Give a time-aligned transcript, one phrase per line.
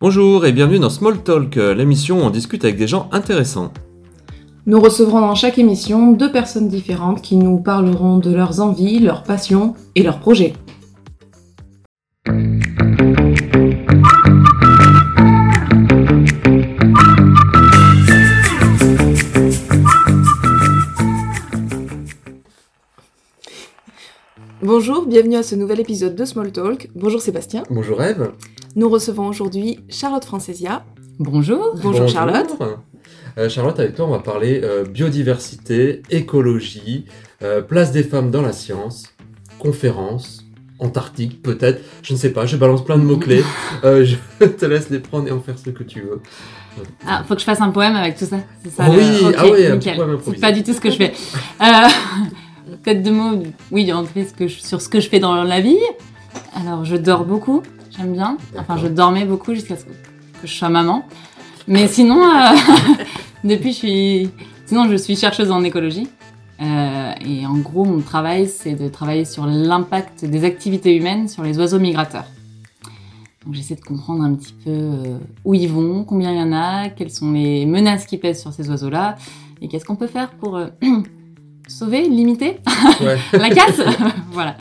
[0.00, 3.72] Bonjour et bienvenue dans Small Talk, l'émission où on discute avec des gens intéressants.
[4.66, 9.22] Nous recevrons dans chaque émission deux personnes différentes qui nous parleront de leurs envies, leurs
[9.22, 10.52] passions et leurs projets.
[24.62, 26.90] Bonjour, bienvenue à ce nouvel épisode de Small Talk.
[26.94, 27.62] Bonjour Sébastien.
[27.70, 28.32] Bonjour Eve.
[28.76, 30.84] Nous recevons aujourd'hui Charlotte Francesia.
[31.18, 31.74] Bonjour.
[31.82, 32.56] Bonjour, Charlotte.
[33.38, 37.04] Euh, Charlotte, avec toi, on va parler euh, biodiversité, écologie,
[37.42, 39.04] euh, place des femmes dans la science,
[39.58, 40.44] conférences,
[40.82, 43.44] Antarctique peut-être, je ne sais pas, je balance plein de mots-clés.
[43.82, 46.22] Je te laisse les prendre et en faire ce que tu veux.
[47.06, 48.38] Ah, faut que je fasse un poème avec tout ça.
[48.64, 48.84] C'est ça.
[48.86, 50.00] Ah le- oui, ah nickel.
[50.24, 51.12] C'est pas du tout ce que je fais.
[52.82, 53.42] Peut-être deux mots.
[53.70, 55.76] Oui, en fait, ce que je- sur ce que je fais dans la vie.
[56.54, 57.62] Alors, je dors beaucoup.
[57.94, 58.38] J'aime bien.
[58.56, 61.06] Enfin, je dormais beaucoup jusqu'à ce que que je sois maman.
[61.70, 62.48] Mais sinon, euh,
[63.44, 64.30] depuis, je suis.
[64.66, 66.08] Sinon, je suis chercheuse en écologie.
[66.60, 71.44] Euh, et en gros, mon travail, c'est de travailler sur l'impact des activités humaines sur
[71.44, 72.26] les oiseaux migrateurs.
[73.46, 76.52] Donc, j'essaie de comprendre un petit peu euh, où ils vont, combien il y en
[76.52, 79.16] a, quelles sont les menaces qui pèsent sur ces oiseaux-là,
[79.62, 80.66] et qu'est-ce qu'on peut faire pour euh,
[81.68, 82.58] sauver, limiter
[83.00, 83.16] Ouais.
[83.32, 83.80] la casse
[84.32, 84.56] Voilà.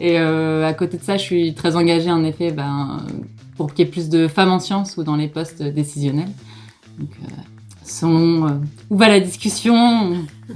[0.00, 3.12] Et euh, à côté de ça, je suis très engagée en effet ben, euh,
[3.56, 6.30] pour qu'il y ait plus de femmes en sciences ou dans les postes décisionnels.
[6.98, 7.26] Donc, euh,
[7.84, 8.50] selon euh,
[8.90, 10.24] où va la discussion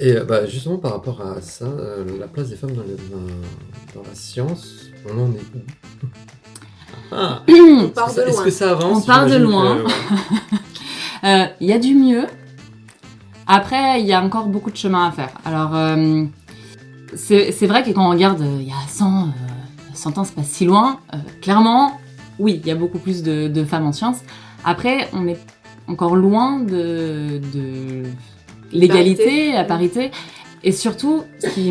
[0.00, 2.96] Et euh, bah, justement par rapport à ça, euh, la place des femmes dans, les-
[3.10, 6.08] dans- dans la science, on en est où?
[7.12, 8.44] Ah, On part est-ce que ça- de Est-ce loin.
[8.44, 8.98] que ça avance?
[9.02, 9.76] On part de loin.
[9.76, 9.82] ouais.
[11.24, 12.26] Euh, Il y a du mieux.
[13.46, 15.30] Après, il y a encore beaucoup de chemin à faire.
[15.46, 16.24] Alors, euh,
[17.14, 19.26] c'est vrai que quand on regarde, euh, il y a 100, euh,
[19.94, 21.00] 100 ans, c'est pas si loin.
[21.12, 21.98] euh, clairement,
[22.38, 24.20] oui, il y a beaucoup plus de, de femmes en sciences.
[24.64, 25.38] Après, on est
[25.86, 28.02] encore loin de, de
[28.72, 30.10] l'égalité, la parité.
[30.62, 31.70] Et surtout, ce qui...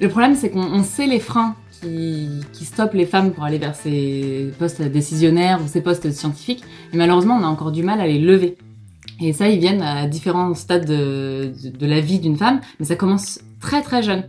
[0.00, 3.58] le problème, c'est qu'on on sait les freins qui, qui stoppent les femmes pour aller
[3.58, 6.62] vers ces postes décisionnaires ou ces postes scientifiques.
[6.92, 8.56] Et malheureusement, on a encore du mal à les lever.
[9.20, 12.86] Et ça, ils viennent à différents stades de, de, de la vie d'une femme, mais
[12.86, 14.22] ça commence très très jeune.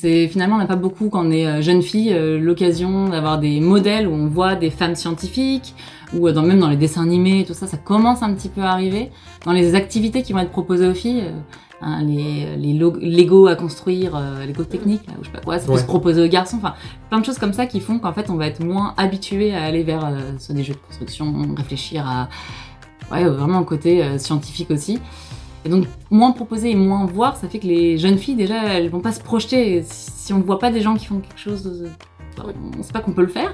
[0.00, 3.38] C'est finalement, on n'a pas beaucoup quand on est euh, jeune fille euh, l'occasion d'avoir
[3.40, 5.74] des modèles où on voit des femmes scientifiques
[6.14, 8.60] ou euh, dans, même dans les dessins animés, tout ça, ça commence un petit peu
[8.60, 9.10] à arriver.
[9.44, 11.24] Dans les activités qui vont être proposées aux filles,
[11.82, 15.66] hein, les, les Lego à construire, euh, Lego technique, ou je sais pas quoi, ça
[15.66, 15.78] peut Ouais.
[15.80, 16.58] se proposer aux garçons.
[16.58, 16.74] Enfin,
[17.10, 19.64] plein de choses comme ça qui font qu'en fait, on va être moins habitué à
[19.64, 22.28] aller vers euh, soit des jeux de construction, réfléchir à
[23.10, 25.00] ouais, vraiment un côté euh, scientifique aussi.
[25.64, 28.88] Et donc, moins proposer et moins voir, ça fait que les jeunes filles, déjà, elles
[28.88, 29.76] vont pas se projeter.
[29.76, 31.88] Et Si on voit pas des gens qui font quelque chose, euh,
[32.36, 32.44] bah,
[32.78, 33.52] on sait pas qu'on peut le faire.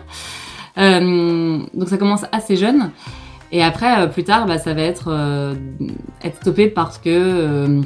[0.79, 2.91] Euh, donc, ça commence assez jeune.
[3.53, 5.57] Et après, euh, plus tard, bah, ça va être
[6.23, 7.83] être stoppé parce que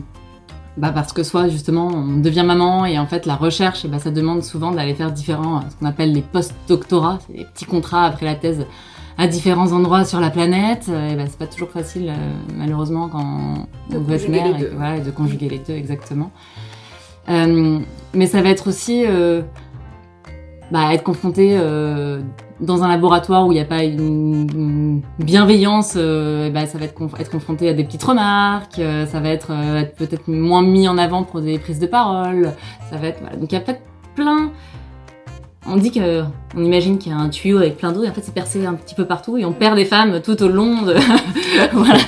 [0.79, 4.13] bah parce que soit justement on devient maman et en fait la recherche, bah, ça
[4.13, 8.27] demande souvent d'aller faire différents, ce qu'on appelle les post-doctorats, c'est des petits contrats après
[8.27, 8.65] la thèse
[9.19, 10.89] à différents endroits sur la planète.
[10.89, 12.15] Et bah, c'est pas toujours facile euh,
[12.57, 16.31] malheureusement quand De on veut être mère et voilà, de conjuguer les deux exactement.
[17.29, 17.81] Euh,
[18.15, 19.43] mais ça va être aussi euh,
[20.71, 22.23] bah, être confronté euh,
[22.61, 26.87] dans un laboratoire où il n'y a pas une, une bienveillance, euh, bah, ça va
[26.87, 30.27] être, conf- être confronté à des petites remarques, euh, ça va être, euh, être peut-être
[30.29, 32.53] moins mis en avant pour des prises de parole,
[32.91, 33.37] ça va être voilà.
[33.37, 33.83] donc il y a peut-être
[34.15, 34.51] plein.
[35.71, 36.23] On dit que,
[36.57, 38.65] on imagine qu'il y a un tuyau avec plein d'eau et en fait c'est percé
[38.65, 40.95] un petit peu partout et on perd des femmes tout au long de
[41.73, 42.01] voilà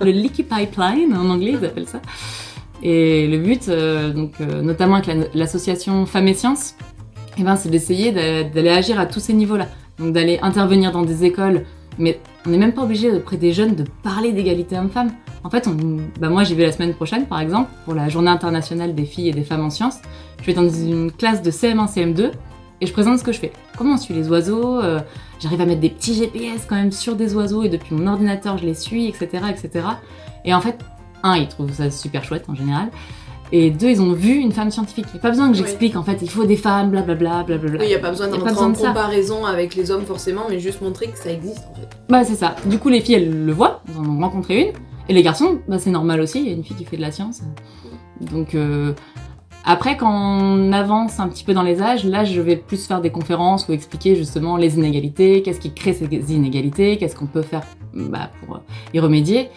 [0.00, 2.00] le leaky pipeline en anglais ils appellent ça.
[2.82, 6.76] Et le but, euh, donc euh, notamment avec la- l'association Femmes et Sciences,
[7.36, 9.66] eh ben, c'est d'essayer d'a- d'aller agir à tous ces niveaux-là.
[9.98, 11.64] Donc d'aller intervenir dans des écoles,
[11.98, 15.10] mais on n'est même pas obligé auprès des jeunes de parler d'égalité homme-femme.
[15.44, 15.68] En fait,
[16.18, 19.28] bah moi j'y vais la semaine prochaine par exemple pour la journée internationale des filles
[19.28, 19.96] et des femmes en sciences.
[20.40, 22.30] Je vais dans une classe de CM1, CM2
[22.80, 23.52] et je présente ce que je fais.
[23.76, 25.00] Comment on suit les oiseaux euh,
[25.38, 28.58] J'arrive à mettre des petits GPS quand même sur des oiseaux et depuis mon ordinateur
[28.58, 29.86] je les suis, etc., etc.
[30.44, 30.78] Et en fait,
[31.22, 32.88] un, ils trouvent ça super chouette en général.
[33.52, 35.06] Et deux, ils ont vu une femme scientifique.
[35.08, 37.80] Il n'y a pas besoin que j'explique, en fait, il faut des femmes, blablabla, blablabla.
[37.80, 38.88] Oui, il n'y a pas besoin d'entrer en ça.
[38.88, 41.88] comparaison avec les hommes forcément, mais juste montrer que ça existe en fait.
[42.08, 42.54] Bah, c'est ça.
[42.66, 44.72] Du coup, les filles, elles le voient, elles en ont rencontré une.
[45.08, 47.02] Et les garçons, bah, c'est normal aussi, il y a une fille qui fait de
[47.02, 47.42] la science.
[48.20, 48.92] Donc, euh,
[49.64, 53.00] après, quand on avance un petit peu dans les âges, là, je vais plus faire
[53.00, 57.42] des conférences ou expliquer justement les inégalités, qu'est-ce qui crée ces inégalités, qu'est-ce qu'on peut
[57.42, 57.62] faire
[57.94, 58.60] bah, pour euh,
[58.94, 59.50] y remédier.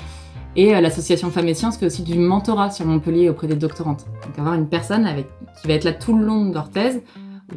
[0.56, 4.06] Et euh, l'association Femmes et Sciences fait aussi du mentorat sur Montpellier auprès des doctorantes.
[4.26, 5.08] Donc, avoir une personne
[5.62, 7.02] qui va être là tout le long de leur thèse,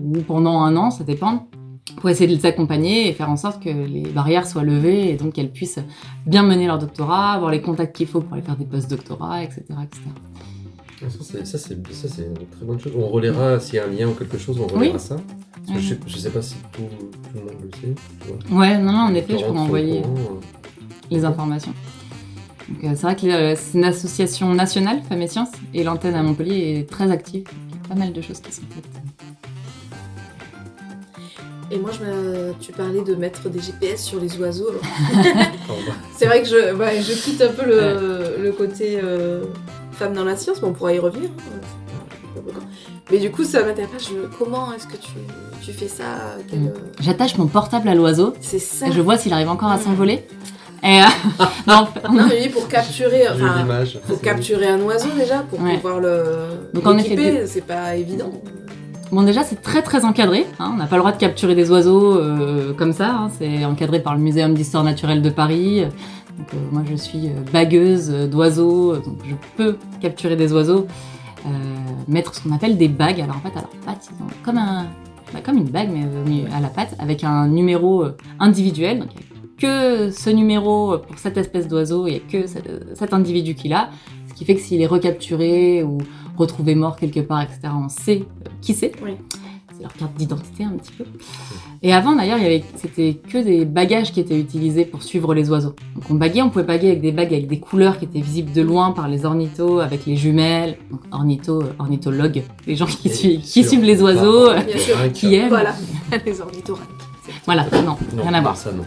[0.00, 1.48] ou pendant un an, ça dépend,
[1.96, 5.16] pour essayer de les accompagner et faire en sorte que les barrières soient levées et
[5.16, 5.80] donc qu'elles puissent
[6.26, 9.64] bien mener leur doctorat, avoir les contacts qu'il faut pour aller faire des post-doctorats, etc.
[11.44, 12.92] Ça, c'est- une très bonne chose.
[12.96, 15.00] On relaiera s'il y a un lien ou quelque chose, on relaiera Oui.
[15.00, 15.16] ça.
[15.66, 17.94] Parce que je, sais, je sais pas si tout, tout le monde le sait.
[18.22, 18.60] tu vois.
[18.60, 20.40] Ouais, non, non, en effet, je pourrais envoyer courant, euh.
[21.10, 21.74] les informations.
[22.68, 26.14] Donc, euh, c'est vrai que euh, c'est une association nationale, Femmes et Sciences, et l'antenne
[26.14, 27.44] à Montpellier est très active.
[27.70, 28.84] Il y a pas mal de choses qui sont faites.
[31.70, 32.54] Et moi, je me...
[32.60, 34.70] tu parlais de mettre des GPS sur les oiseaux.
[36.16, 39.44] C'est vrai que je, ouais, je quitte un peu le, le côté euh,
[39.96, 41.30] femme dans la science, mais on pourra y revenir.
[41.30, 42.40] hein.
[43.10, 44.08] Mais du coup, ça m'intéresse.
[44.10, 44.26] Je...
[44.38, 45.10] Comment est-ce que tu,
[45.62, 46.04] tu fais ça
[46.50, 46.66] Quel, Mm.
[46.66, 46.70] euh,
[47.00, 48.88] J'attache mon portable à l'oiseau C'est ça.
[48.88, 49.80] et je vois s'il arrive encore à Mm.
[49.82, 50.26] s'envoler.
[50.82, 51.04] Et euh,
[51.66, 53.28] non, Non, mais oui, pour capturer.
[53.28, 53.64] Enfin,
[54.06, 55.76] C'est- capturer un oiseau déjà pour Ouais.
[55.76, 56.24] pouvoir le.
[56.74, 58.30] Donc, en effet, c'est pas évident.
[59.12, 60.46] Bon, déjà, c'est très très encadré.
[60.58, 60.70] hein.
[60.74, 63.08] On n'a pas le droit de capturer des oiseaux euh, comme ça.
[63.10, 63.30] hein.
[63.38, 65.84] C'est encadré par le Muséum d'histoire naturelle de Paris.
[66.38, 70.52] Donc, euh, moi, je suis euh, bagueuse euh, d'oiseaux, euh, donc je peux capturer des
[70.52, 70.86] oiseaux,
[71.46, 71.48] euh,
[72.08, 73.20] mettre ce qu'on appelle des bagues.
[73.20, 74.86] Alors, en fait, à leur patte, ils ont comme, un,
[75.32, 78.04] bah, comme une bague, mais à la patte, avec un numéro
[78.38, 79.00] individuel.
[79.00, 82.46] Donc, il n'y a que ce numéro pour cette espèce d'oiseau, il n'y a que
[82.46, 83.90] cet, individu qui l'a.
[84.28, 85.98] Ce qui fait que s'il est recapturé ou
[86.36, 88.24] retrouvé mort quelque part, etc., on sait
[88.60, 88.92] qui c'est.
[89.02, 89.12] Oui.
[89.76, 91.04] C'est leur carte d'identité un petit peu.
[91.82, 95.34] Et avant d'ailleurs, il y avait, c'était que des bagages qui étaient utilisés pour suivre
[95.34, 95.74] les oiseaux.
[95.94, 98.52] Donc on baguait, on pouvait baguer avec des bagues avec des couleurs qui étaient visibles
[98.52, 103.10] de loin par les ornithos, avec les jumelles, donc ornitho, euh, ornithologues, les gens qui,
[103.10, 104.96] suivent, qui suivent les oiseaux, euh, Bien sûr.
[104.98, 105.48] un qui aiment.
[105.50, 105.74] Voilà,
[106.24, 106.86] les ornithorynques.
[107.44, 108.56] Voilà, non, Non, rien à voir.
[108.56, 108.84] Ça, non.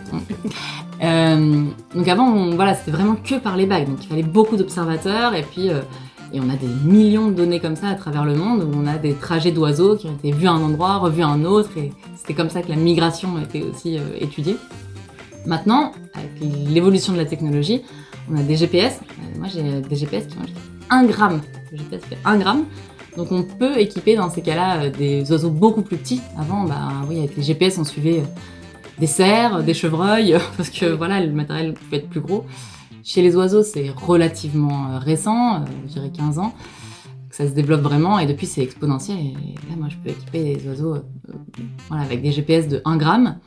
[1.03, 1.65] Euh,
[1.95, 3.87] donc avant, on- voilà, c'était vraiment que par les bagues.
[3.87, 5.81] Donc il fallait beaucoup d'observateurs et puis euh,
[6.33, 8.87] et on a des millions de données comme ça à travers le monde où on
[8.87, 11.77] a des trajets d'oiseaux qui ont été vus à un endroit, revus à un autre
[11.77, 14.57] et c'était comme ça que la migration a été aussi euh, étudiée.
[15.45, 16.31] Maintenant, avec
[16.69, 17.83] l'évolution de la technologie,
[18.31, 18.99] on a des GPS.
[19.01, 20.59] Euh, moi, j'ai des GPS qui ont jusqu'à
[20.89, 21.41] 1 gramme.
[21.71, 22.65] Le GPS fait 1 gramme.
[23.17, 26.21] Donc on peut équiper dans ces cas-là euh, des oiseaux beaucoup plus petits.
[26.37, 28.41] Avant, bah oui, avec les GPS, on suivait euh,
[28.97, 32.45] des cerfs, des chevreuils, parce que voilà, le matériel pouvait être plus gros.
[33.03, 36.53] Chez les oiseaux, c'est relativement euh, récent, euh, je dirais 15 ans,
[37.29, 39.17] que ça se développe vraiment, et depuis c'est exponentiel.
[39.19, 39.33] Et
[39.69, 41.01] là, moi, je peux équiper des oiseaux euh,
[41.87, 43.37] voilà, avec des GPS de 1 gramme.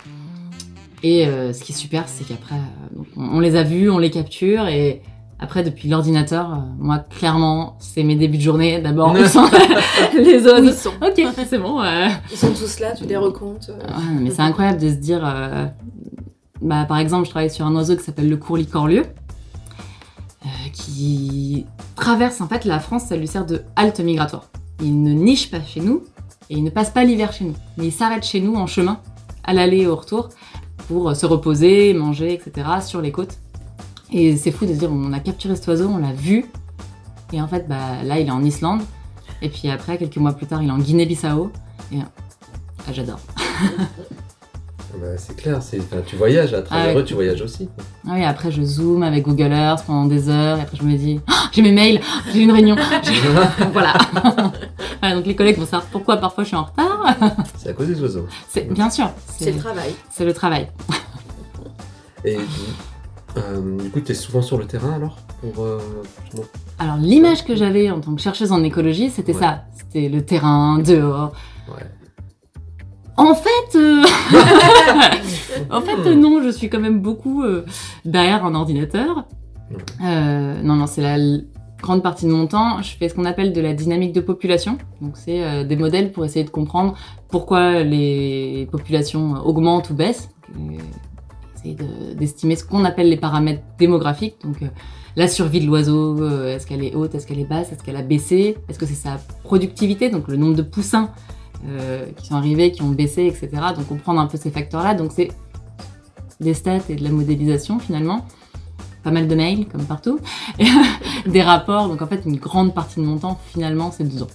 [1.04, 3.99] Et euh, ce qui est super, c'est qu'après, euh, on, on les a vus, on
[3.99, 5.02] les capture, et
[5.38, 8.81] après, depuis l'ordinateur, euh, moi, clairement, c'est mes débuts de journée.
[8.81, 9.40] D'abord, on sent
[10.16, 10.69] les oiseaux.
[10.69, 11.81] ils sont Ok, c'est bon.
[11.82, 13.69] euh, Ils sont tous là, tu les recomptes.
[13.70, 13.75] euh.
[13.87, 15.20] Ouais, mais c'est incroyable de se dire.
[15.25, 15.66] euh,
[16.60, 19.02] bah, par exemple, je travaille sur un oiseau qui s'appelle le courlis-corlieu,
[20.44, 21.67] euh, qui
[21.97, 24.50] traverse en fait la France, ça lui sert de halte migratoire.
[24.81, 26.03] Il ne niche pas chez nous
[26.50, 29.00] et il ne passe pas l'hiver chez nous, mais il s'arrête chez nous en chemin,
[29.44, 30.29] à l'aller et au retour,
[30.89, 32.69] pour euh, se reposer, manger, etc.
[32.85, 33.39] sur les côtes.
[34.11, 36.47] Et c'est fou de se dire, on a capturé cet oiseau, on l'a vu,
[37.33, 38.83] et en fait, bah, là, il est en Islande,
[39.40, 41.50] et puis après, quelques mois plus tard, il est en Guinée-Bissau,
[41.93, 43.21] et ah, j'adore.
[45.00, 47.68] Bah, c'est clair, enfin, tu voyages, à travers Ah eux, tu voyages aussi.
[48.06, 50.94] Ah oui, après je zoome avec Google Earth pendant des heures, et après je me
[50.96, 52.00] dis, Ah, j'ai mes mails,
[52.32, 52.76] j'ai une réunion,
[53.72, 53.94] voilà.
[55.00, 57.04] Voilà, Donc les collègues vont savoir pourquoi parfois je suis en retard.
[57.58, 58.26] c'est à cause des oiseaux.
[58.49, 59.94] C'est bien sûr, C'est le travail.
[60.12, 60.68] c'est le travail.
[62.25, 62.38] Et
[63.37, 65.80] euh, du coup, tu es souvent sur le terrain alors pour, euh,
[66.78, 69.40] Alors l'image que j'avais en tant que chercheuse en écologie, c'était Ouais.
[69.40, 71.32] ça, c'était le terrain, dehors.
[71.68, 71.82] Ouais.
[73.16, 74.02] En fait, euh,
[75.71, 77.64] en fait non, je suis quand même beaucoup euh,
[78.04, 79.26] derrière un ordinateur.
[80.04, 81.19] Euh, non, non, c'est la
[81.81, 82.81] grande partie de mon temps.
[82.83, 84.78] Je fais ce qu'on appelle de la dynamique de population.
[85.00, 86.95] Donc c'est des modèles pour essayer de comprendre
[87.28, 90.31] pourquoi les populations augmentent ou baissent.
[91.57, 94.37] Essayer de- d'estimer ce qu'on appelle les paramètres démographiques.
[94.45, 94.57] Donc
[95.16, 96.16] la survie de l'oiseau,
[96.47, 98.95] est-ce qu'elle est haute, est-ce qu'elle est basse, est-ce qu'elle a baissé, est-ce que c'est
[98.95, 101.11] sa productivité, donc le nombre de poussins
[101.66, 103.50] euh, qui sont arrivés, qui ont baissé, etc.
[103.76, 104.95] Donc comprendre un peu ces facteurs-là.
[104.95, 105.31] Donc c'est
[106.40, 108.26] des stats et de la modélisation finalement.
[109.02, 110.21] pas mal de mails, comme partout,
[110.59, 110.66] et
[111.28, 111.88] des rapports.
[111.88, 114.28] Donc en fait, une grande partie de mon temps, finalement, c'est 12 ans.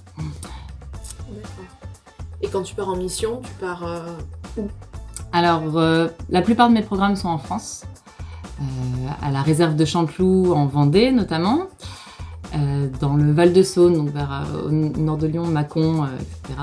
[2.41, 4.61] Et quand tu pars en mission, tu pars euh,
[5.33, 7.83] Alors, euh, la plupart de mes programmes sont en France,
[8.61, 8.63] euh,
[9.21, 11.63] à la réserve de Chanteloup, en Vendée notamment,
[13.01, 16.59] dans le Val-de-Saône, donc vers au nord de Lyon, Mâcon, etc.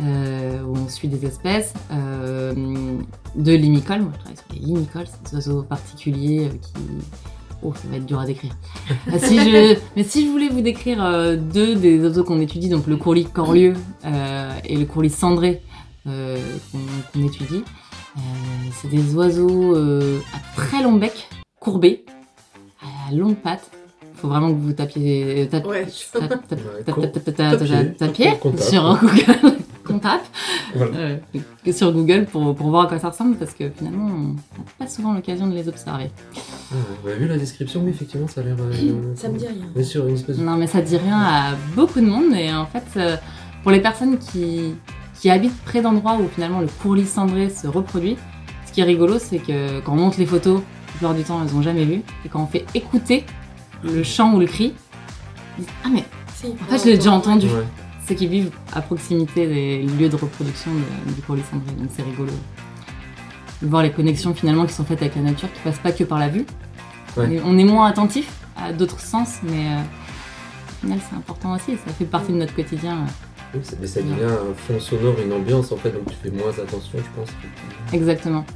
[0.00, 2.54] euh, où on suit des espèces, euh,
[3.34, 6.82] de limicoles, moi je travaille sur les limicoles, c'est des oiseaux particuliers euh, qui...
[7.62, 8.56] Oh, ça va être dur à décrire.
[9.12, 9.76] Ah, si je...
[9.96, 13.24] Mais si je voulais vous décrire euh, deux des oiseaux qu'on étudie, donc le courlis
[13.24, 13.74] corlieux
[14.04, 15.62] euh, et le courlis cendré
[16.06, 16.38] euh,
[17.12, 17.64] qu'on étudie,
[18.16, 18.20] euh,
[18.80, 21.28] c'est des oiseaux euh, à très long bec,
[21.58, 22.04] courbés,
[22.80, 23.68] à longues pattes.
[24.14, 25.86] Il faut vraiment que vous tapiez, tap- Ouais.
[26.12, 27.94] tap- tap- Ouais, tap- con- tap- tap- tap- tapier.
[27.94, 28.60] tapier Qu'on tape.
[28.60, 29.56] sur Google,
[29.98, 30.22] qu'on tape
[30.74, 30.96] Voilà.
[30.96, 31.16] euh,
[31.64, 34.36] que sur Google pour, pour voir à quoi ça ressemble parce que finalement on n'a
[34.78, 36.10] pas souvent l'occasion de les observer.
[36.36, 38.56] Ah, vous avez vu la description Oui, effectivement, ça a l'air.
[38.60, 39.66] euh, Ça me dit rien.
[39.74, 40.44] Mais sur une espèce de.
[40.44, 43.16] Non mais ça dit rien à beaucoup de monde et en fait euh,
[43.62, 44.74] pour les personnes qui,
[45.20, 48.16] qui habitent près d'endroits où finalement le courlis cendré se reproduit,
[48.66, 51.40] ce qui est rigolo c'est que quand on monte les photos, la plupart du temps
[51.42, 53.24] elles ont jamais vu et quand on fait écouter
[53.82, 54.72] le chant ou le cri,
[55.58, 57.46] ils disent ah mais Si, en fait je l'ai déjà entendu.
[57.46, 57.64] Ouais.
[58.08, 60.70] C'est qu'ils vivent à proximité des lieux de reproduction
[61.14, 62.32] du courlis cendré, donc c'est rigolo.
[63.60, 66.04] De voir les connexions finalement qui sont faites avec la nature, qui passent pas que
[66.04, 66.46] par la vue.
[67.18, 67.38] Ouais.
[67.44, 71.92] On est- moins attentif à d'autres sens, mais euh, au final c'est important aussi, ça
[71.92, 73.04] fait partie de notre quotidien.
[73.54, 76.30] Oui, c'est- mais ça devient un fond sonore, une ambiance en fait, donc tu fais
[76.30, 77.28] moins attention, je pense.
[77.92, 78.46] Exactement.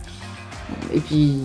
[0.94, 1.40] Et puis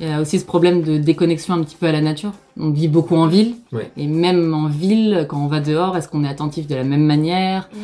[0.00, 2.32] il y a aussi ce problème de déconnexion un petit peu à la nature.
[2.58, 3.90] On vit beaucoup en ville, Ouais.
[3.96, 7.04] et même en ville, quand on va dehors, est-ce qu'on est attentif de la même
[7.04, 7.76] manière Mm.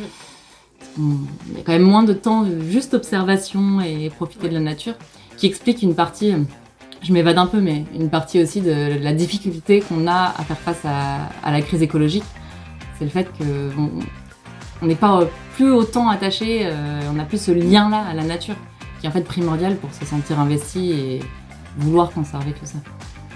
[0.99, 1.01] On-
[1.51, 4.93] Il y a quand même moins de temps juste observation et profiter de la nature,
[5.37, 6.33] qui explique une partie,
[7.01, 10.57] je m'évade un peu, mais une partie aussi de la difficulté qu'on a à faire
[10.59, 12.25] face à, à la crise écologique.
[12.99, 13.43] C'est le fait que
[13.77, 13.89] on
[14.83, 15.25] on n'est pas euh,
[15.55, 18.55] plus autant attaché, euh, on n'a plus ce lien-là à la nature,
[18.99, 21.19] qui est en fait primordial pour se sentir investi et
[21.77, 22.77] vouloir conserver tout ça.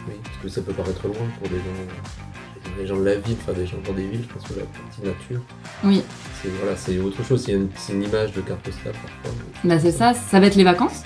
[0.08, 3.38] Oui, parce que ça peut paraître loin pour des gens, des gens de la ville,
[3.42, 5.42] enfin des gens dans des villes, je pense que la partie nature,
[5.84, 6.04] Oui,
[6.42, 9.39] c'est voilà, c'est autre chose, c'est une, image de carte postale parfois.
[9.63, 11.04] Bah c'est ça, ça va être les vacances.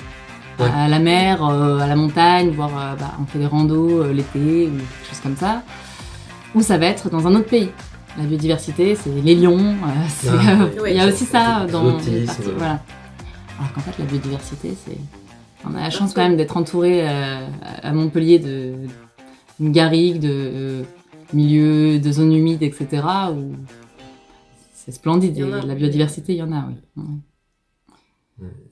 [0.59, 0.67] Ouais.
[0.75, 4.11] À la mer, euh, à la montagne, voire euh, bah, on fait des randos euh,
[4.11, 5.63] l'été ou quelque chose comme ça.
[6.53, 7.69] Ou ça va être dans un autre pays.
[8.17, 9.57] La biodiversité, c'est les lions.
[9.57, 10.31] euh, Ah,
[10.81, 12.41] euh, il y a aussi ça dans les parties.
[12.57, 12.79] Voilà.
[13.57, 14.97] Alors qu'en fait, la biodiversité, c'est.
[15.65, 17.47] On a la chance quand même d'être entouré euh,
[17.81, 18.75] à Montpellier de
[19.59, 20.83] une garrigue, de euh,
[21.33, 23.03] milieux, de zones humides, etc.
[23.33, 23.51] Où
[24.73, 25.35] c'est splendide.
[25.35, 25.59] Il y en a.
[25.59, 27.03] Et la biodiversité, il y en a, oui.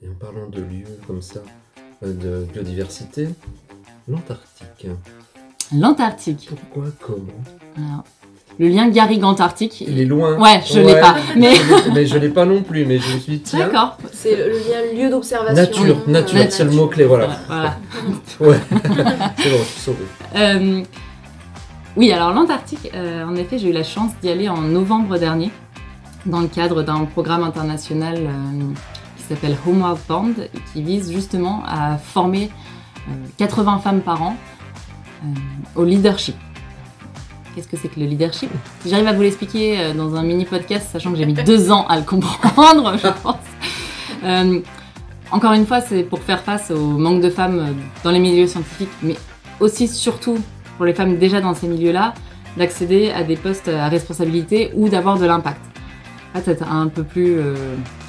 [0.02, 1.40] Et en parlant de lieux comme ça,
[2.02, 3.28] euh, de biodiversité,
[4.08, 4.86] l'Antarctique.
[5.74, 6.48] L'Antarctique.
[6.48, 7.44] Pourquoi, comment?
[7.76, 8.04] Alors,
[8.58, 9.84] le lien Garrigue-Antarctique.
[9.86, 10.36] Il est loin.
[10.38, 11.16] Ouais, je l'ai pas.
[11.36, 11.54] Mais
[11.94, 13.98] mais je l'ai pas non plus, mais je me suis dit, d'accord.
[14.12, 15.54] C'est le, lien lieu d'observation.
[15.54, 17.28] nature, euh, nature, c'est le mot-clé, voilà.
[17.46, 17.76] Voilà.
[18.40, 18.58] Ouais,
[19.38, 20.04] c'est bon, je suis sauvé.
[20.36, 20.82] Euh,
[21.96, 25.50] oui, alors l'Antarctique, euh, en effet, j'ai eu la chance d'y aller en novembre dernier,
[26.26, 28.72] dans le cadre d'un programme international euh,
[29.16, 32.50] qui s'appelle Homeward Bond, et qui vise justement à former
[33.08, 34.36] euh, 80 femmes par an
[35.24, 35.26] euh,
[35.74, 36.36] au leadership.
[37.54, 38.50] Qu'est-ce que c'est que le leadership?
[38.86, 41.86] J'arrive à vous l'expliquer euh, dans un mini podcast, sachant que j'ai mis deux ans
[41.86, 43.36] à le comprendre, je pense.
[44.24, 44.60] Euh,
[45.30, 47.72] encore une fois, c'est pour faire face au manque de femmes euh,
[48.04, 49.16] dans les milieux scientifiques, mais
[49.60, 50.38] aussi surtout
[50.76, 52.14] pour les femmes déjà dans ces milieux-là,
[52.56, 55.60] d'accéder à des postes à responsabilité ou d'avoir de l'impact.
[56.34, 57.40] En fait, être un peu plus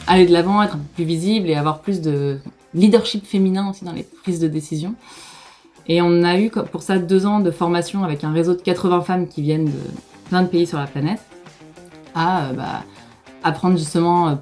[0.05, 2.37] aller de l'avant, être un peu plus visible et avoir plus de
[2.73, 4.93] leadership féminin aussi dans les prises de décision.
[5.89, 9.01] Et on a eu pour ça deux ans de formation avec un réseau de 80
[9.01, 9.81] femmes qui viennent de
[10.29, 11.19] plein de pays sur la planète
[12.13, 12.83] à euh, bah,
[13.43, 14.35] apprendre justement euh,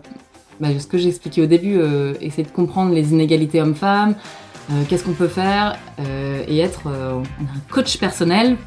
[0.59, 4.15] bah, ce que j'ai expliqué au début, euh, essayer de comprendre les inégalités hommes-femmes,
[4.89, 5.77] qu'est-ce qu'on peut faire
[6.49, 7.23] et être un
[7.71, 8.57] coach personnel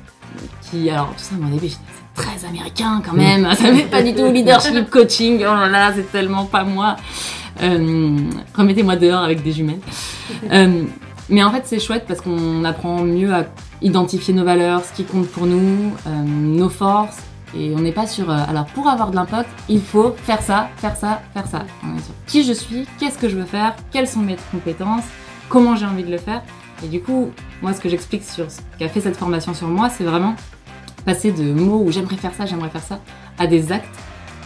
[0.63, 1.79] qui alors tout ça moi, au début c'est
[2.15, 3.45] très américain quand même.
[3.55, 6.97] Ça fait pas du tout leadership coaching oh là là c'est tellement pas moi.
[7.63, 8.17] Euh,
[8.55, 9.81] remettez-moi dehors avec des jumelles.
[10.51, 10.85] Euh,
[11.31, 13.47] mais en fait c'est chouette parce qu'on apprend mieux à
[13.83, 17.19] identifier nos valeurs ce qui compte pour nous euh, nos forces
[17.57, 20.69] et on n'est pas sur euh, alors pour avoir de l'impact il faut faire ça
[20.77, 23.75] faire ça faire ça on est sur qui je suis qu'est-ce que je veux faire
[23.91, 25.05] quelles sont mes compétences
[25.51, 26.43] comment j'ai envie de le faire.
[26.83, 29.91] Et du coup, moi, ce que j'explique sur ce qu'a fait cette formation sur moi,
[29.91, 30.35] c'est vraiment
[31.05, 33.01] passer de mots où j'aimerais faire ça, j'aimerais faire ça,
[33.39, 33.95] à des actes.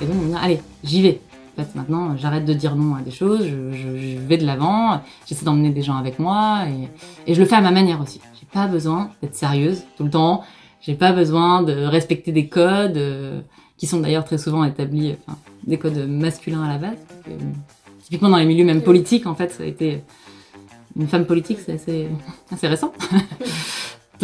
[0.00, 1.21] Et donc, on dit, allez, j'y vais.
[1.57, 5.45] En fait, maintenant, j'arrête de dire non à des choses, je, vais de l'avant, j'essaie
[5.45, 6.65] d'emmener des gens avec moi
[7.27, 8.21] et, je le fais à ma manière aussi.
[8.41, 10.43] J'ai pas besoin d'être sérieuse tout le temps.
[10.81, 13.41] J'ai pas besoin de respecter des codes euh,
[13.77, 16.99] qui sont d'ailleurs très souvent établis, enfin, des codes masculins à la base.
[17.29, 17.39] Euh,
[18.03, 20.03] typiquement dans les milieux même politiques, en fait, ça a été
[20.97, 22.09] une femme politique, c'est assez
[22.67, 22.93] récent.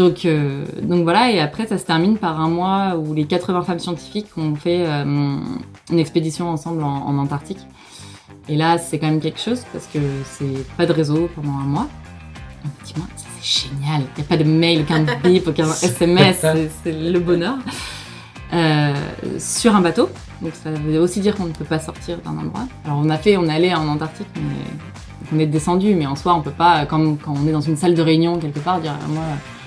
[0.01, 3.63] Donc, euh, donc voilà, et après ça se termine par un mois où les 80
[3.63, 7.61] femmes scientifiques ont fait euh, une expédition ensemble en, en Antarctique.
[8.49, 11.67] Et là, c'est quand même quelque chose parce que c'est pas de réseau pendant un
[11.67, 11.89] mois.
[12.85, 12.95] Ça,
[13.41, 14.03] c'est génial.
[14.17, 16.45] Il n'y a pas de mail, aucun bip, aucun SMS,
[16.83, 17.57] c'est- le bonheur.
[18.53, 18.95] Euh,
[19.39, 20.09] sur un bateau,
[20.43, 22.67] donc ça veut aussi dire qu'on ne peut pas sortir d'un endroit.
[22.85, 24.65] Alors on a fait, on est allé en Antarctique, mais
[25.33, 27.77] on est descendu, mais en soi on peut pas, comme quand on est dans une
[27.77, 29.23] salle de réunion quelque part, dire moi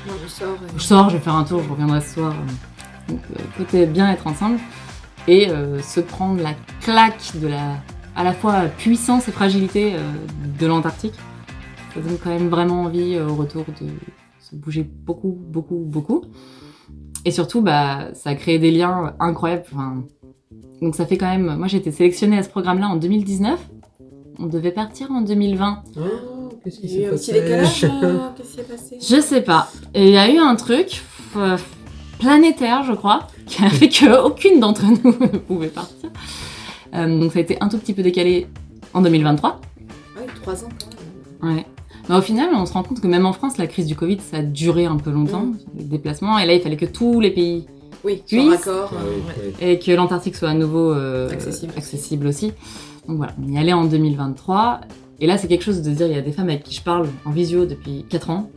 [0.07, 0.47] Non, je sors.
[0.55, 2.33] et- je sors, je vais faire un tour, je reviendrai ce soir.
[3.09, 4.59] Donc euh, côté bien être ensemble
[5.27, 7.75] et euh, se prendre la claque de la
[8.15, 9.99] à la fois puissance et fragilité euh,
[10.59, 11.15] de l'Antarctique.
[11.93, 13.87] Ça donne quand même vraiment envie euh, au retour de
[14.39, 16.23] se bouger beaucoup, beaucoup, beaucoup.
[17.25, 19.63] Et surtout, bah, ça a créé des liens incroyables.
[19.71, 20.03] Enfin,
[20.81, 21.55] donc ça fait quand même.
[21.57, 23.59] Moi, j'ai été sélectionnée à ce programme-là en 2019.
[24.39, 25.83] On devait partir en 2020.
[25.95, 26.01] Oh,
[26.63, 29.69] qu'est-ce qui Il y a s'est passé euh, Qu'est-ce qui s'est passé Je sais pas.
[29.93, 31.01] Et il y a eu un truc
[31.37, 31.57] euh,
[32.19, 36.09] planétaire, je crois, qui a fait que aucune d'entre nous ne pouvait partir.
[36.95, 38.47] Euh, donc ça a été un tout petit peu décalé
[38.93, 39.59] en 2023.
[39.59, 41.55] Ah Oui, trois ans quand même.
[41.57, 41.65] Ouais.
[42.09, 44.19] Mais au final, on se rend compte que même en France, la crise du Covid,
[44.19, 45.57] ça a duré un peu longtemps, Mm.
[45.77, 46.37] les déplacements.
[46.37, 47.65] Et là, il fallait que tous les pays
[48.03, 48.91] Oui, raccord.
[48.93, 49.71] Ah euh, ouais.
[49.73, 51.77] et que l'Antarctique soit à nouveau euh, Accessible aussi.
[51.79, 52.47] accessible aussi.
[53.07, 54.81] Donc voilà, on y allait en 2023.
[55.19, 56.81] Et là, c'est quelque chose de dire, il y a des femmes avec qui je
[56.81, 58.49] parle en visio depuis 4 ans.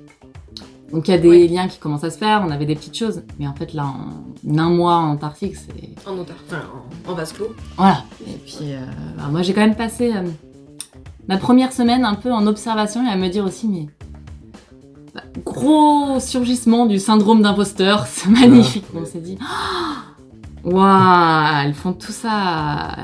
[0.93, 1.47] Donc il y a des Ouais.
[1.49, 3.23] liens qui commencent à se faire, on avait des petites choses.
[3.39, 6.09] Mais en fait, là, en un mois en Antarctique, c'est...
[6.09, 6.47] En Antarctique.
[6.49, 6.63] Enfin,
[7.07, 7.55] en, en vase clos.
[7.77, 8.05] Voilà.
[8.27, 8.79] Et puis, euh,
[9.17, 10.23] bah, moi, j'ai quand même passé euh,
[11.29, 13.87] ma première semaine un peu en observation et à me dire aussi, mais...
[15.15, 18.85] bah, gros surgissement du syndrome d'imposteur, c'est magnifique.
[18.95, 19.39] On s'est dit,
[20.65, 22.97] waouh, elles font tout ça.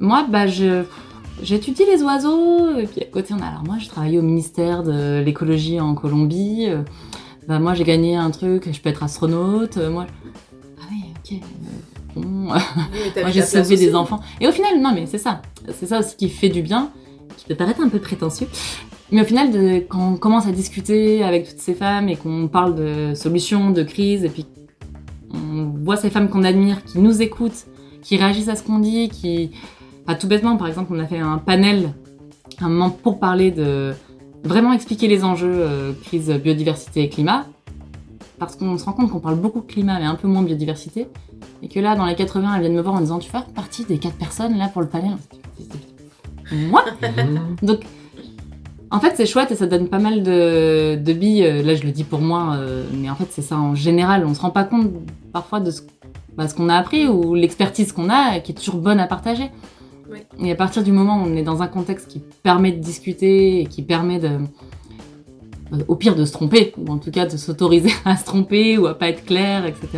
[0.00, 0.82] Moi, bah, je...
[1.42, 3.46] J'étudie les oiseaux, et puis à côté, on a.
[3.46, 6.66] Alors, moi, je travaille au ministère de l'écologie en Colombie.
[6.68, 6.82] euh,
[7.46, 9.76] Bah, moi, j'ai gagné un truc, je peux être astronaute.
[9.76, 10.06] euh, Moi,
[10.80, 11.38] ah oui, ok.
[11.38, 12.52] euh, bon.
[12.52, 14.20] Oui, Moi, j'ai sauvé des enfants.
[14.40, 15.42] Et au final, non, mais c'est ça.
[15.78, 16.90] C'est ça aussi qui fait du bien,
[17.36, 18.48] qui peut paraître un peu prétentieux.
[19.12, 22.48] Mais au final, de, quand on commence à discuter avec toutes ces femmes et qu'on
[22.48, 24.44] parle de solutions, de crises, et puis
[25.32, 27.66] on voit ces femmes qu'on admire, qui nous écoutent,
[28.02, 29.50] qui réagissent à ce qu'on dit, qui...
[30.08, 31.90] Enfin, tout bêtement, par exemple, on a fait un panel,
[32.62, 33.92] un moment pour parler de...
[34.42, 37.44] Vraiment expliquer les enjeux euh, crise biodiversité et climat.
[38.38, 40.46] Parce qu'on se rend compte qu'on parle beaucoup de climat, mais un peu moins de
[40.46, 41.08] biodiversité.
[41.62, 43.84] Et que là, dans les 80, elles viennent me voir en disant Tu fais partie
[43.84, 45.10] des quatre personnes là pour le panel
[46.52, 47.56] Moi Mhm.
[47.62, 47.80] Donc,
[48.90, 51.44] en fait, c'est chouette et ça donne pas mal de, de billes.
[51.44, 54.24] Euh, Là, je le dis pour moi, euh, mais en fait, c'est ça en général.
[54.24, 54.88] On se rend pas compte
[55.34, 55.82] parfois de ce,
[56.34, 59.50] bah, ce qu'on a appris ou l'expertise qu'on a qui est toujours bonne à partager.
[60.40, 63.60] Et à partir du moment où on est dans un contexte qui permet de discuter
[63.60, 64.28] et qui permet de.
[65.72, 68.78] euh, Au pire, de se tromper, ou en tout cas de s'autoriser à se tromper
[68.78, 69.88] ou à pas être clair, etc.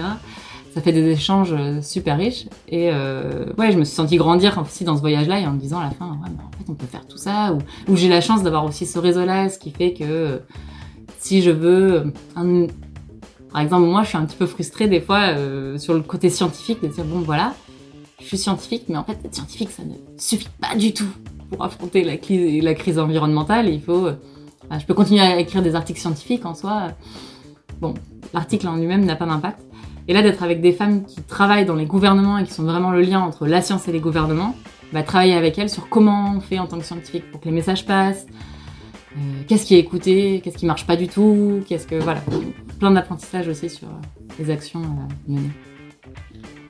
[0.72, 2.46] Ça fait des échanges euh, super riches.
[2.68, 5.58] Et euh, ouais, je me suis sentie grandir aussi dans ce voyage-là et en me
[5.58, 7.56] disant à la fin, ouais, mais en fait, on peut faire tout ça.
[7.88, 10.38] Ou, j'ai la chance d'avoir aussi ce réseau-là, ce qui fait que euh,
[11.18, 12.12] si je veux.
[13.52, 15.34] Par exemple, moi, je suis un petit peu frustrée des fois
[15.76, 17.52] sur le côté scientifique de dire, bon, voilà,
[18.20, 21.08] je suis scientifique, mais en fait, être scientifique, ça ne suffit pas du tout
[21.50, 23.68] pour affronter la, crise environnementale.
[23.68, 24.06] Il faut.
[24.06, 24.14] euh,
[24.64, 26.88] enfin, je peux continuer à écrire des articles scientifiques en soi.
[27.80, 27.94] Bon,
[28.32, 29.60] l'article en lui-même n'a pas d'impact.
[30.08, 32.90] Et là, d'être avec des femmes qui travaillent dans les gouvernements et qui sont vraiment
[32.90, 34.54] le lien entre la science et les gouvernements,
[34.92, 37.54] bah, travailler avec elles sur comment on fait en tant que scientifique pour que les
[37.54, 38.26] messages passent,
[39.16, 41.96] euh, qu'est-ce qui est écouté, qu'est-ce qui marche pas du tout, qu'est-ce que.
[41.96, 42.22] Voilà.
[42.78, 45.50] Plein d'apprentissage aussi sur euh, les actions euh, menées.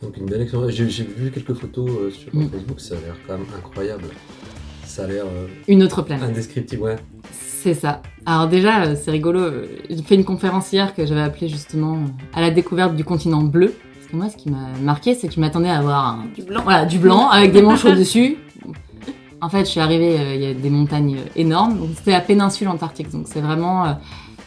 [0.02, 0.70] Donc une belle expérience.
[0.72, 2.48] J'ai vu quelques photos euh, sur Mm.
[2.50, 4.04] Facebook, ça a l'air quand même incroyable.
[4.86, 6.28] Ça a l'air euh, Une autre planète.
[6.30, 6.96] indescriptible, ouais.
[7.32, 8.02] C'est ça.
[8.26, 9.40] Alors déjà, euh, c'est rigolo.
[9.88, 11.98] J'ai fait une conférence hier que j'avais appelée justement
[12.34, 13.74] à la découverte du continent bleu.
[13.96, 16.42] Parce que moi, ce qui m'a marqué, c'est que je m'attendais à avoir un, Du
[16.42, 16.62] blanc.
[16.64, 18.38] voilà, du blanc avec des manches au-dessus.
[19.42, 21.78] En fait, je suis arrivée, euh, il y a des montagnes énormes.
[21.96, 23.10] C'était la péninsule antarctique.
[23.10, 23.92] Donc, c'est vraiment euh,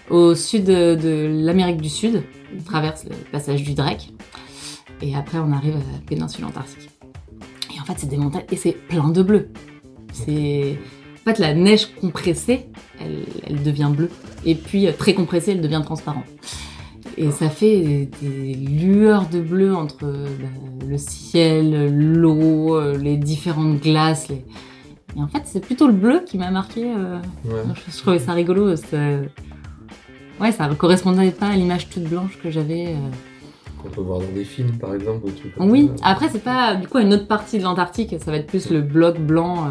[0.10, 2.24] au sud de, de l'Amérique du Sud.
[2.60, 4.10] On traverse le passage du Drake.
[5.06, 6.90] Et après, on arrive à la péninsule antarctique.
[7.76, 9.50] Et en fait, c'est des montagnes et c'est plein de bleu.
[10.14, 10.78] C'est.
[11.22, 12.68] En fait, la neige compressée,
[13.02, 14.10] elle, elle devient bleue.
[14.46, 16.24] Et puis, euh, très compressée, elle devient transparente.
[17.18, 20.48] et ça fait des, lueurs de bleu entre bah,
[20.88, 24.30] le ciel, l'eau, euh, les différentes glaces.
[24.30, 24.46] les-
[25.18, 26.86] Et en fait, c'est plutôt le bleu qui m'a marqué.
[26.86, 27.62] euh, Ouais.
[27.76, 28.76] je, je trouvais ça rigolo.
[28.78, 29.20] ça-
[30.42, 32.88] Ouais, ça ne correspondait pas à l'image toute blanche que j'avais.
[32.88, 33.10] euh.
[33.84, 35.26] Qu'on peut voir dans des films, par exemple.
[35.26, 36.06] ou trucs comme Oui, ça.
[36.08, 38.82] après, c'est pas du coup une autre partie de l'Antarctique, ça va être plus le
[38.82, 39.70] bloc blanc, euh,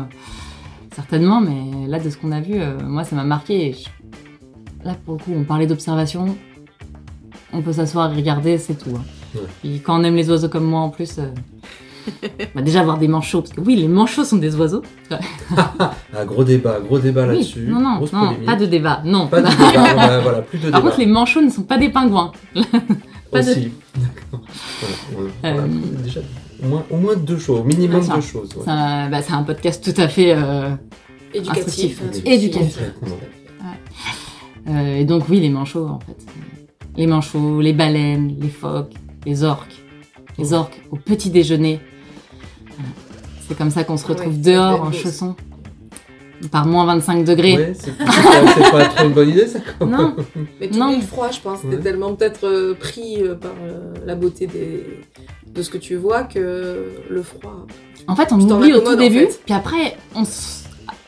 [0.95, 3.69] certainement, mais là, de ce qu'on a vu, euh, moi, ça m'a marqué.
[3.69, 3.89] et je-
[4.85, 6.37] Là, pour le coup, on parlait d'observation,
[7.53, 8.91] on peut s'asseoir et regarder, c'est tout.
[8.97, 9.03] hein.
[9.35, 9.41] Ouais.
[9.63, 11.29] Puis quand on aime les oiseaux comme moi, en plus, euh,
[12.55, 14.83] bah, déjà voir des manchots, parce que oui, les manchots sont des oiseaux.
[16.15, 17.67] Ah, gros débat, gros débat Oui, là-dessus.
[17.69, 19.29] non, non, non, pas de débat, non.
[19.29, 20.73] Pas de débat, voilà, voilà, plus de débat.
[20.81, 22.33] Par contre, les manchots ne sont pas des pingouins.
[23.33, 23.73] pas de- Aussi.
[23.97, 24.47] D'accord.
[25.43, 25.69] Voilà, on- on a
[25.99, 26.21] Euh, déjà
[26.63, 28.55] au moins, au moins deux choses, au minimum deux choses.
[28.55, 28.63] ouais.
[28.65, 30.33] C'est un, bah, c'est un podcast tout à fait.
[30.37, 30.71] euh,
[31.35, 31.67] Éducatif.
[31.67, 32.03] Instructif.
[32.05, 32.79] hein, Éducatif.
[34.69, 36.17] Euh, et donc oui, les manchots en fait.
[36.97, 38.93] Les manchots, les baleines, les phoques,
[39.27, 39.75] les orques.
[40.39, 41.81] Les orques au petit déjeuner.
[43.49, 45.35] C'est comme ça qu'on se retrouve Ouais, dehors en chaussons.
[46.51, 47.57] Par moins 25 degrés.
[47.57, 49.59] Ouais, c'est pas, trop une bonne idée ça.
[49.87, 50.17] Non,
[50.61, 50.97] Mais tout Non.
[50.97, 51.61] le froid, je pense.
[51.71, 54.85] T'es tellement peut-être euh, pris euh, par euh, la beauté des...
[55.47, 57.67] de ce que tu vois que le froid.
[58.09, 59.41] en fait on oublie au tout en début, fait.
[59.45, 60.65] puis après on s-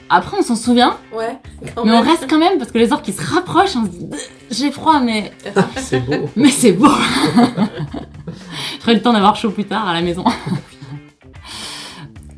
[0.09, 1.37] après on s'en souvient, Ouais.
[1.75, 3.91] quand mais on reste quand même parce que les orques ils se rapprochent, on se
[3.91, 4.07] dit
[4.51, 5.33] j'ai froid mais
[5.77, 6.29] C'est beau.
[6.37, 6.87] mais c'est beau.
[8.81, 10.25] J'aurai le temps d'avoir chaud plus tard à la maison.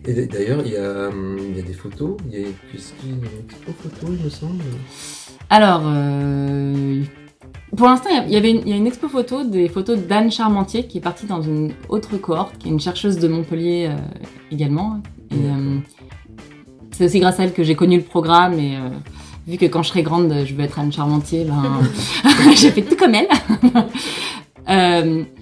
[0.07, 3.25] Et d'ailleurs, il y, a, hum, il y a des photos, il y a une
[3.49, 4.62] expo photo, il me semble.
[5.51, 7.03] Alors, euh,
[7.77, 10.31] pour l'instant, il y avait une, il y a une expo photo des photos d'Anne
[10.31, 13.97] Charmentier qui est partie dans une autre cohorte, qui est une chercheuse de Montpellier euh,
[14.53, 15.03] également.
[15.33, 15.79] Et euh,
[16.92, 18.79] c'est aussi grâce à elle que j'ai connu le programme et
[19.49, 21.81] vu que quand je serai grande, je veux être Anne Charmentier, ben,
[22.55, 23.29] j'ai fait tout comme elle.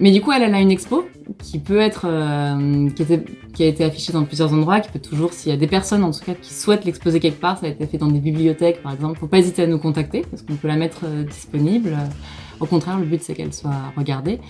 [0.00, 1.06] Mais du coup, elle, elle a une expo
[1.38, 4.98] qui peut être, euh, qui, était, qui a été affichée dans plusieurs endroits, qui peut
[4.98, 7.66] toujours, s'il y a des personnes en tout cas qui souhaitent l'exposer quelque part, ça
[7.66, 10.42] a été fait dans des bibliothèques par exemple, faut pas hésiter à nous contacter parce
[10.42, 11.96] qu'on peut la mettre euh, disponible.
[12.60, 14.40] Au contraire, le but c'est qu'elle soit regardée.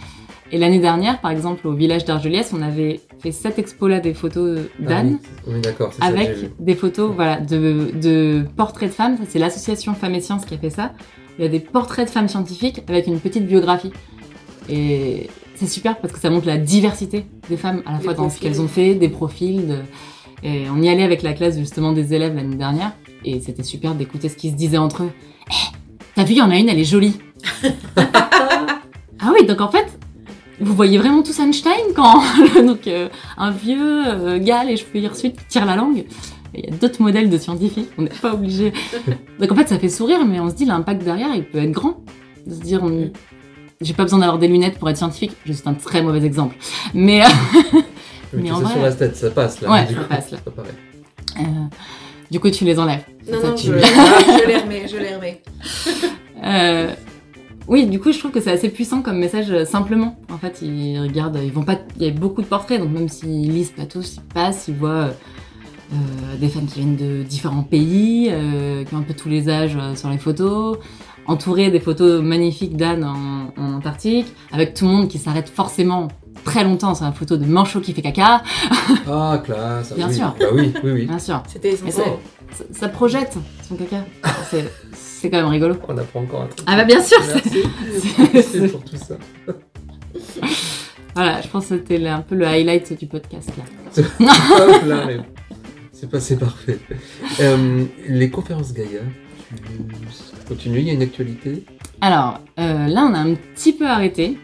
[0.53, 4.61] Et l'année dernière, par exemple, au village d'Argeliès, on avait fait cette expo-là des photos
[4.79, 8.95] d'Anne Ah oui, oui, d'accord, c'est ça avec des photos voilà, de, de portraits de
[8.95, 9.17] femmes.
[9.27, 10.93] C'est l'association Femmes et Sciences qui a fait ça.
[11.39, 13.93] Il y a des portraits de femmes scientifiques avec une petite biographie.
[14.69, 18.31] Et c'est super parce que ça montre la diversité des femmes, à la fois dans
[18.31, 19.67] ce qu'elles ont fait, des profils.
[19.67, 19.79] de-
[20.43, 22.93] Et on y allait avec la classe justement des élèves l'année dernière.
[23.25, 25.11] Et c'était super d'écouter ce qu'ils se disaient entre eux.
[25.49, 25.55] Eh,
[26.17, 27.19] t'as vu, il y en a une, elle est jolie.
[27.97, 29.87] ah oui, donc en fait,
[30.61, 32.23] vous voyez vraiment tous Einstein quand
[32.67, 36.05] donc euh, un vieux euh, gars les cheveux hirsutes qui tire la langue.
[36.55, 38.75] Il y a d'autres modèles de scientifiques, on n'est pas obligé.
[39.41, 41.71] Donc en fait, ça fait sourire, mais on se dit l'impact derrière, il peut être
[41.73, 41.97] grand.
[42.47, 43.11] De se dire, on-
[43.83, 46.57] j'ai pas besoin d'avoir des lunettes pour être scientifique, juste un très mauvais exemple.
[46.95, 47.29] Mais euh,
[47.73, 47.83] Mais,
[48.35, 49.71] Mais tu en sais, vrai- sur la tête, ça passe là.
[49.71, 50.39] Ouais, du ça coup, passe, là.
[50.43, 50.73] c'est pas pareil.
[51.41, 51.43] euh,
[52.31, 53.05] du coup, tu les enlèves.
[53.31, 55.43] Non, Ça, non, tu- je, je les remets, je les remets.
[56.45, 56.91] Euh,
[57.69, 60.19] oui, du coup, je trouve que c'est assez puissant comme message simplement.
[60.33, 61.77] En fait, ils regardent, ils vont pas.
[62.01, 64.75] Il y a beaucoup de portraits, donc même s'ils lisent pas tous, ils passent, ils
[64.75, 65.11] voient
[65.93, 65.97] euh,
[66.41, 69.77] des femmes qui viennent de différents pays, euh, qui ont un peu tous les âges
[69.81, 70.79] euh, sur les photos,
[71.27, 76.09] entourées des photos magnifiques d'Anne en, en Antarctique, avec tout le monde qui s'arrête forcément
[76.45, 78.43] très longtemps sur la photo de Manchot qui fait caca,
[79.09, 79.93] Ah, classe.
[79.95, 80.15] Bien oui.
[80.15, 80.35] sûr.
[80.41, 81.07] Bah oui, oui, oui.
[81.07, 81.43] bien sûr.
[81.47, 82.03] C'était ça,
[82.73, 83.37] ça projette
[83.69, 84.05] son caca.
[84.51, 84.71] C'est-
[85.31, 85.77] quand même rigolo.
[85.89, 86.67] On apprend encore un truc.
[86.67, 87.17] Ah bah bien sûr,
[88.35, 88.69] Merci.
[88.73, 89.15] pour tout ça.
[91.15, 94.03] Voilà, je pense que c'était un peu le highlight du podcast là.
[95.93, 96.79] C'est passé parfait.
[97.41, 99.01] Euh, les conférences Gaïa,
[99.51, 101.65] tu continues, il y a une actualité
[102.01, 104.37] Alors, euh, là, on a un petit peu arrêté.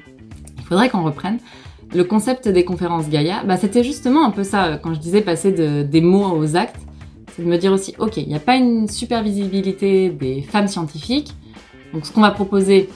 [0.58, 1.38] Il faudrait qu'on reprenne.
[1.94, 5.20] Le concept des conférences Gaïa, bah, c'était justement un peu ça, euh, quand je disais
[5.22, 6.76] passer de- des mots aux actes.
[7.34, 10.68] C'est de me dire aussi, ok, il n'y a pas une super visibilité des femmes
[10.68, 11.32] scientifiques.
[11.92, 12.88] Donc, ce qu'on va proposer,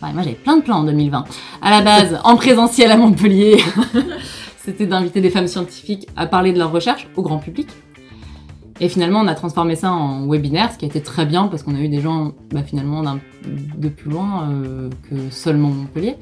[0.00, 1.24] enfin, moi j'avais plein de plans en 2020.
[1.62, 3.58] À la base, en présentiel à Montpellier,
[4.64, 7.68] c'était d'inviter des femmes scientifiques à parler de leurs recherches au grand public.
[8.80, 11.62] Et finalement, on a transformé ça en webinaire, ce qui a été très bien parce
[11.62, 13.02] qu'on a eu des gens, bah, finalement,
[13.42, 16.16] de plus loin euh, que seulement Montpellier.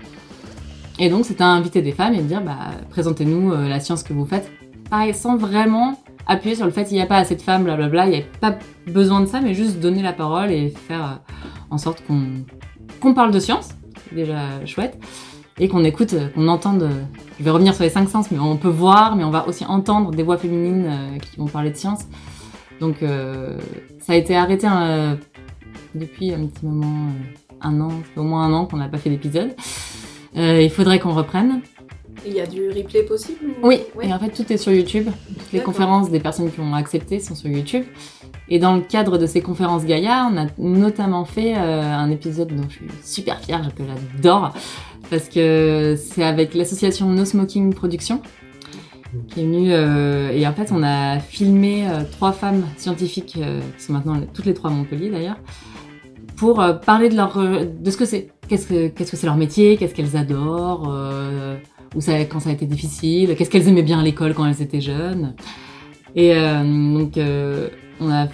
[1.01, 4.25] Et donc, c'était inviter des femmes et dire, bah, présentez-nous euh, la science que vous
[4.25, 4.49] faites.
[4.89, 8.07] Pareil, sans vraiment appuyer sur le fait qu'il n'y a pas assez de femmes, blablabla,
[8.07, 11.33] il n'y a pas besoin de ça, mais juste donner la parole et faire euh,
[11.71, 13.71] en sorte qu'on parle de science,
[14.13, 14.97] déjà chouette,
[15.59, 16.89] et qu'on écoute, qu'on entende.
[17.39, 19.65] je vais revenir sur les cinq sens, mais on peut voir, mais on va aussi
[19.65, 22.07] entendre des voix féminines qui vont parler de science.
[22.81, 23.59] Donc, euh,
[24.01, 25.15] ça a été arrêté euh,
[25.95, 29.11] depuis un petit moment, euh, un an, au moins un an qu'on n'a pas fait
[29.11, 29.55] d'épisode.
[30.37, 31.61] Il faudrait qu'on reprenne.
[32.27, 34.09] Il y a du replay possible ou- Oui, Ouais.
[34.09, 35.09] et en fait tout est sur YouTube.
[35.39, 37.85] Toutes les conférences des personnes qui ont accepté sont sur YouTube.
[38.49, 42.49] Et dans le cadre de ces conférences Gaïa, on a notamment fait euh, un épisode
[42.55, 44.53] dont je suis super fière, que j'adore,
[45.11, 48.21] parce que c'est avec l'association No Smoking Production
[49.39, 54.21] euh, et en fait, on a filmé euh, trois femmes scientifiques, euh, qui sont maintenant
[54.33, 55.39] toutes les trois à Montpellier d'ailleurs,
[56.37, 59.77] pour parler de leur, de ce que c'est, qu'est-ce que qu'est-ce que c'est leur métier,
[59.77, 60.93] qu'est-ce qu'elles adorent,
[61.95, 64.61] où ça, quand ça a été difficile, qu'est-ce qu'elles aimaient bien à l'école quand elles
[64.61, 65.37] étaient jeunes.
[66.17, 67.13] Et donc,
[68.01, 68.27] on a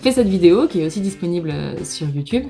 [0.00, 1.52] fait cette vidéo qui est aussi disponible
[1.84, 2.46] sur YouTube.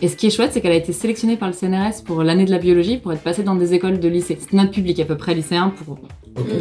[0.00, 2.44] Et ce qui est chouette, c'est qu'elle a été sélectionnée par le CNRS pour l'année
[2.44, 4.38] de la biologie pour être passée dans des écoles de lycée.
[4.40, 5.98] C'est notre public à peu près lycéen pour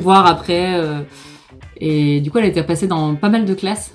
[0.02, 0.76] voir après.
[0.80, 1.02] euh,
[1.80, 3.94] et du coup, elle a été passée dans pas mal de classes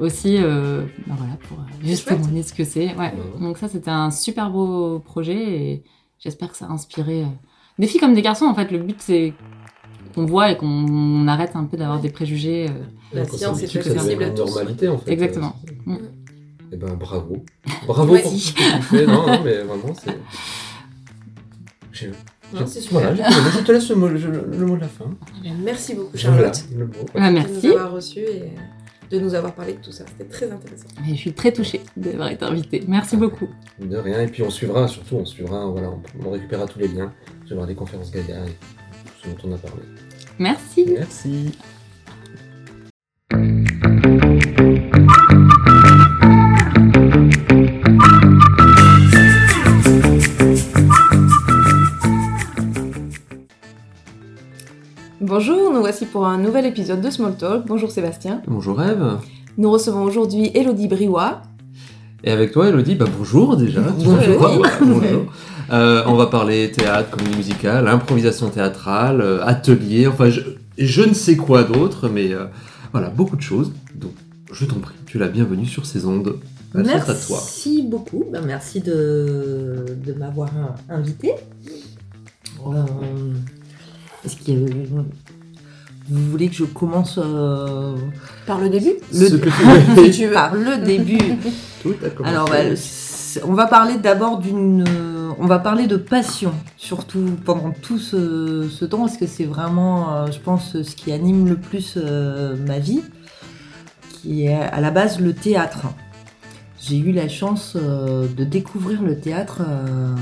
[0.00, 2.94] aussi, euh, ben voilà, pour euh, juste témoigner ce que c'est.
[2.96, 3.12] Ouais.
[3.40, 5.82] Donc ça, c'était un super beau projet et
[6.18, 7.26] j'espère que ça a inspiré euh,
[7.78, 8.46] des filles comme des garçons.
[8.46, 9.32] En fait, le but c'est
[10.16, 12.66] qu'on voit et qu'on arrête un peu d'avoir des préjugés.
[12.68, 12.72] euh.
[13.12, 14.46] La science est accessible à tous.
[14.46, 15.12] normalité en fait.
[15.12, 15.54] Exactement.
[15.86, 15.96] Mm.
[16.72, 17.44] Eh ben bravo.
[17.86, 19.06] Bravo pour tout ce que tu fais.
[19.06, 20.16] Non, non, mais vraiment, c'est.
[21.92, 22.10] J'ai-
[22.54, 23.00] Non, c'est super.
[23.00, 25.06] Voilà, j'ai- je te laisse le mot, le, le mot de la fin.
[25.38, 26.92] Eh bien, Merci beaucoup Voilà, Charlotte le mot.
[27.16, 27.66] Ah, de merci.
[27.68, 28.52] nous avoir reçus et
[29.10, 30.04] de nous avoir parlé de tout ça.
[30.06, 30.86] C'était très intéressant.
[31.08, 32.84] Et je suis très touchée d'avoir été invitée.
[32.86, 33.48] Merci beaucoup.
[33.80, 34.20] De rien.
[34.22, 37.12] Et puis on suivra, surtout, on suivra, voilà, on, on récupérera tous les liens.
[37.42, 39.82] On suivra les conférences Gaga et tout ce dont on a parlé.
[40.38, 40.86] Merci.
[40.96, 41.52] Merci.
[55.42, 57.64] Bonjour, nous voici pour un nouvel épisode de Small Talk.
[57.66, 58.42] Bonjour Sébastien.
[58.46, 59.16] Bonjour Eve.
[59.56, 61.40] Nous recevons aujourd'hui Elodie Briouat.
[62.22, 63.80] Et avec toi, Elodie, bah bonjour déjà.
[63.80, 64.66] Bonjour, Bonjour.
[64.66, 64.68] Elodie.
[64.82, 65.32] Bonjour.
[65.72, 70.42] Euh, on va parler théâtre, comédie musicale, improvisation théâtrale, euh, atelier, enfin je,
[70.76, 72.44] je ne sais quoi d'autre, mais euh,
[72.92, 73.72] voilà, beaucoup de choses.
[73.94, 74.12] Donc
[74.52, 76.36] je t'en prie, tu es la bienvenue sur ces ondes.
[76.74, 77.14] Elles sont à toi.
[77.30, 78.26] Merci beaucoup.
[78.30, 80.50] Ben, merci de, de m'avoir
[80.90, 81.32] invité.
[82.66, 82.74] Euh,
[84.24, 84.52] Est-ce que
[86.08, 87.94] vous voulez que je commence euh,
[88.46, 89.50] Par le début le Ce que tu
[90.12, 90.28] Si veux.
[90.28, 91.18] tu par le début
[91.82, 92.34] Tout a commencé.
[92.34, 92.58] Alors, bah,
[93.48, 94.84] on va parler d'abord d'une.
[94.86, 99.44] euh, On va parler de passion, surtout pendant tout ce, ce temps, parce que c'est
[99.44, 103.02] vraiment, euh, je pense, ce qui anime le plus euh, ma vie,
[104.10, 105.86] qui est à la base le théâtre.
[106.82, 110.12] J'ai eu la chance euh, de découvrir le théâtre euh,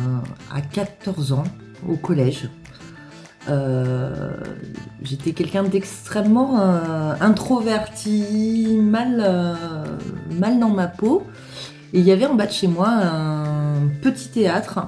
[0.55, 1.45] à 14 ans,
[1.89, 2.49] au collège.
[3.49, 4.31] Euh,
[5.03, 9.55] J'étais quelqu'un d'extrêmement euh, introverti, mal, euh,
[10.39, 11.23] mal dans ma peau.
[11.93, 14.81] Et il y avait en bas de chez moi un petit théâtre.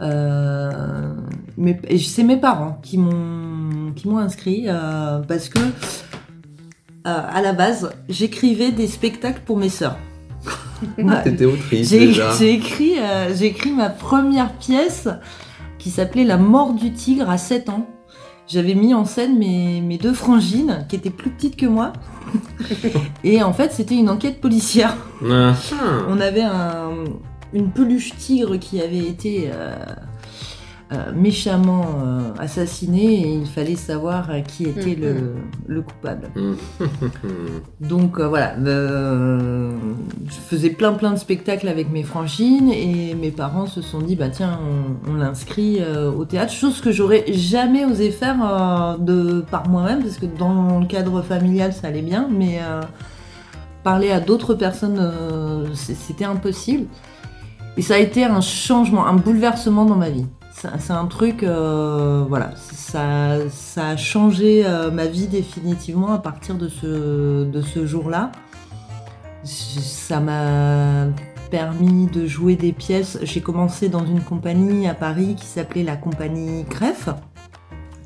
[0.00, 1.14] Euh,
[1.56, 5.62] mais- c'est mes parents qui m'ont qui m'ont inscrit euh, parce que euh,
[7.04, 9.96] à la base j'écrivais des spectacles pour mes sœurs.
[11.24, 12.32] T'étais autrice J'ai déjà.
[12.38, 12.94] j'ai écrit,
[13.34, 15.08] j'ai écrit ma première pièce
[15.84, 17.86] qui s'appelait La mort du tigre à 7 ans.
[18.48, 21.92] J'avais mis en scène mes, mes deux frangines qui étaient plus petites que moi.
[23.24, 24.96] Et en fait, c'était une enquête policière.
[25.30, 25.52] Ah,
[26.08, 27.04] On avait un-
[27.52, 29.76] une peluche tigre qui avait été euh,
[31.14, 35.34] méchamment euh, assassinée et il fallait savoir euh, qui était le,
[35.66, 36.28] le coupable.
[36.36, 36.56] hum.
[37.80, 39.72] Donc euh, voilà, euh,
[40.26, 44.14] je faisais plein plein de spectacles avec mes frangines et mes parents se sont dit
[44.14, 44.58] bah tiens
[45.06, 49.68] on, on l'inscrit euh, au théâtre, chose que j'aurais jamais osé faire euh, de par
[49.68, 52.80] moi-même parce que dans le cadre familial ça allait bien, mais euh,
[53.82, 56.86] parler à d'autres personnes euh, c'était impossible.
[57.76, 60.26] Et ça a été un changement, un bouleversement dans ma vie.
[60.78, 63.36] C'est un truc, euh, voilà, ça,
[63.76, 68.32] a changé euh, ma vie définitivement à partir de ce, jour-là.
[69.42, 71.06] Ça m'a
[71.50, 73.18] permis de jouer des pièces.
[73.22, 77.14] J'ai commencé dans une compagnie à Paris qui s'appelait la compagnie Crève,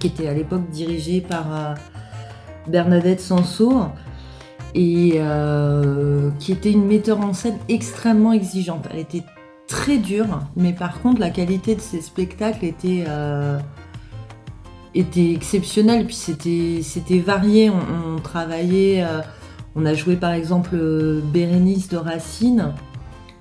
[0.00, 1.74] qui était à l'époque dirigée par euh,
[2.66, 3.72] Bernadette Sanso
[4.74, 5.20] et
[6.38, 8.86] qui était une metteur en scène extrêmement exigeante.
[8.92, 9.22] Elle était
[9.68, 13.58] très dure, mais par contre la qualité de ses spectacles était, euh,
[14.94, 19.20] était exceptionnelle, puis c'était, c'était varié, on, on travaillait, euh,
[19.76, 22.72] on a joué par exemple euh, Bérénice de Racine,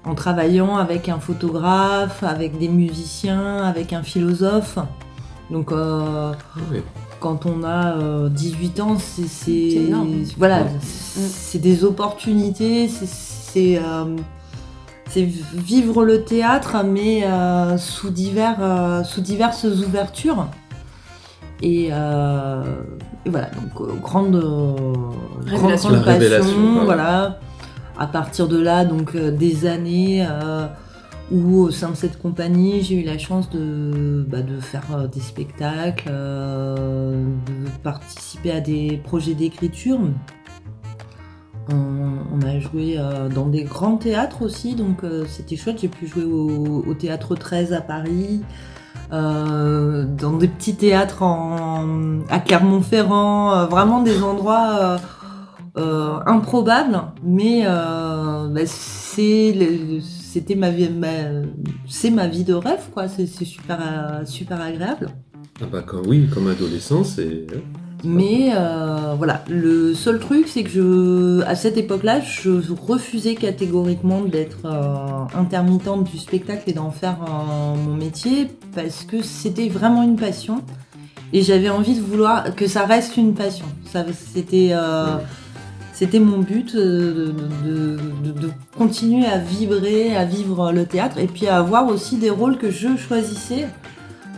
[0.04, 4.78] en travaillant avec un photographe, avec des musiciens, avec un philosophe.
[5.50, 6.34] Donc euh,
[6.72, 6.80] Oui.
[7.22, 10.14] quand on a euh, 18 ans, c'est, c'est- C'est énorme.
[10.38, 10.70] voilà, Ouais.
[11.16, 13.80] c'est des opportunités, c'est,
[15.10, 20.48] c'est, vivre le théâtre, mais euh, sous, divers, euh, sous diverses ouvertures.
[21.62, 22.64] Et, euh,
[23.26, 24.76] et voilà, donc euh, grande, euh,
[25.46, 25.90] Révélation.
[25.90, 27.40] grande La révélation, passion, voilà.
[27.98, 30.68] À partir de là, donc euh, des années euh,
[31.32, 35.08] où au sein de cette compagnie, j'ai eu la chance de, bah, de faire euh,
[35.08, 40.00] des spectacles, euh, de participer à des projets d'écriture.
[41.70, 45.80] On, a joué euh, dans des grands théâtres aussi, donc euh, c'était chouette.
[45.82, 48.42] J'ai pu jouer au, théâtre 13 à Paris,
[49.12, 54.98] euh, dans des petits théâtres à Clermont-Ferrand, vraiment des endroits
[55.76, 60.90] improbables, mais bah, c'était ma vie,
[61.88, 63.08] c'est ma vie de rêve, quoi.
[63.08, 65.10] C'est super, super agréable.
[65.62, 67.48] Ah bah oui, comme adolescent, c'est...
[68.04, 72.52] Mais euh, voilà, le seul truc, c'est que je, à cette époque-là, je
[72.88, 79.24] refusais catégoriquement d'être euh, intermittente du spectacle et d'en faire euh, mon métier parce que
[79.24, 80.62] c'était vraiment une passion
[81.34, 83.66] et j'avais envie de vouloir que ça reste une passion.
[83.92, 84.74] Ça, c'était,
[85.92, 87.26] c'était mon but de
[88.78, 92.72] continuer à vibrer, à vivre le théâtre et puis à avoir aussi des rôles que
[92.72, 93.68] je choisissais,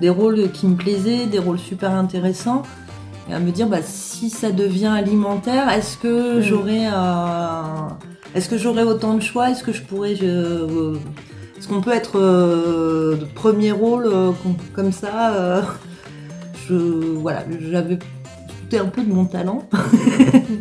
[0.01, 2.63] des rôles qui me plaisaient, des rôles super intéressants
[3.29, 6.41] et à me dire bah, si ça devient alimentaire, est-ce que Mm.
[6.41, 7.87] j'aurai euh,
[8.35, 9.49] est-ce que j'aurai autant de choix?
[9.51, 10.95] Est-ce que je pourrais je, euh,
[11.57, 15.61] est-ce qu'on peut être euh, de premier rôle euh, com- comme ça euh,
[16.67, 17.99] Je voilà, j'avais
[18.79, 19.63] un peu de mon talent.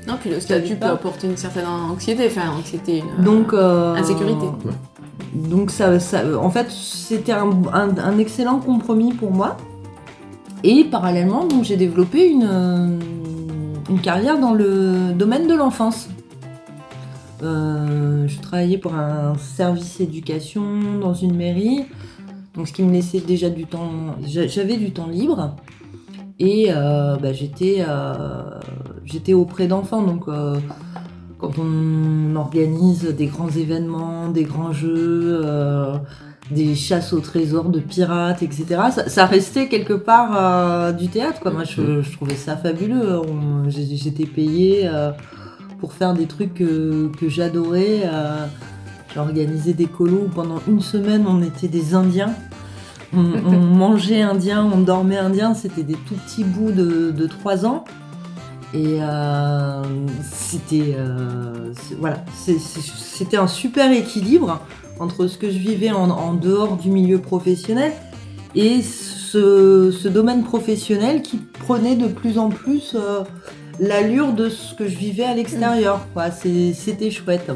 [0.07, 4.47] Non, puis le statut peut apporter une certaine anxiété, enfin anxiété, une Donc euh, insécurité.
[5.35, 9.59] Donc ça, ça- en fait, c'était un, un- un excellent compromis pour moi.
[10.65, 12.99] Et parallèlement, donc j'ai développé une, euh,
[13.91, 16.09] une carrière dans le domaine de l'enfance.
[17.43, 20.65] Euh, je travaillais pour un service éducation
[21.01, 21.85] dans une mairie,
[22.55, 24.17] donc ce qui me laissait déjà du temps.
[24.27, 25.55] j'a- J'avais du temps libre
[26.41, 27.85] et euh, bah, j'étais
[29.05, 30.25] j'étais auprès d'enfants, donc.
[31.39, 35.41] quand on organise des grands événements, des grands jeux,
[36.51, 41.41] des chasses au trésor de pirates, etc., ça, ça restait quelque part euh, du théâtre.
[41.41, 41.51] Quoi.
[41.51, 43.21] Moi, je, je trouvais ça fabuleux.
[43.69, 45.11] J'étais payée euh,
[45.81, 48.03] pour faire des trucs que, que j'adorais.
[48.05, 48.47] euh.
[49.15, 52.35] J'ai organisé des colos où pendant une semaine, on était des Indiens.
[53.15, 55.55] On, on mangeait indien, on dormait indien.
[55.55, 57.85] C'était des tout petits bouts de, de 3 ans.
[58.75, 59.83] Et euh,
[60.31, 64.61] c'était euh, voilà, c'était un super équilibre
[65.01, 67.93] entre ce que je vivais en, en dehors du milieu professionnel
[68.55, 73.23] et ce, ce domaine professionnel qui prenait de plus en plus euh,
[73.79, 76.01] l'allure de ce que je vivais à l'extérieur.
[76.41, 77.51] C'est- C'était chouette.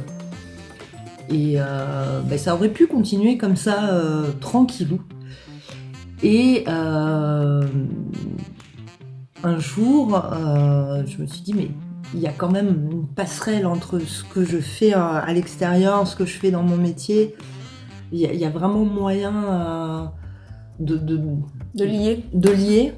[1.31, 5.01] Et euh, ben, ça aurait pu continuer comme ça, euh, tranquillou.
[6.23, 7.63] Et euh,
[9.43, 10.23] un jour,
[11.07, 11.69] je me suis dit, mais
[12.15, 16.15] il y a quand même une passerelle entre ce que je fais à l'extérieur, ce
[16.17, 17.35] que je fais dans mon métier.
[18.13, 20.05] Il y, a- il y a vraiment moyen euh,
[20.79, 21.21] de, de,
[21.75, 22.25] De lier.
[22.35, 22.93] de lier.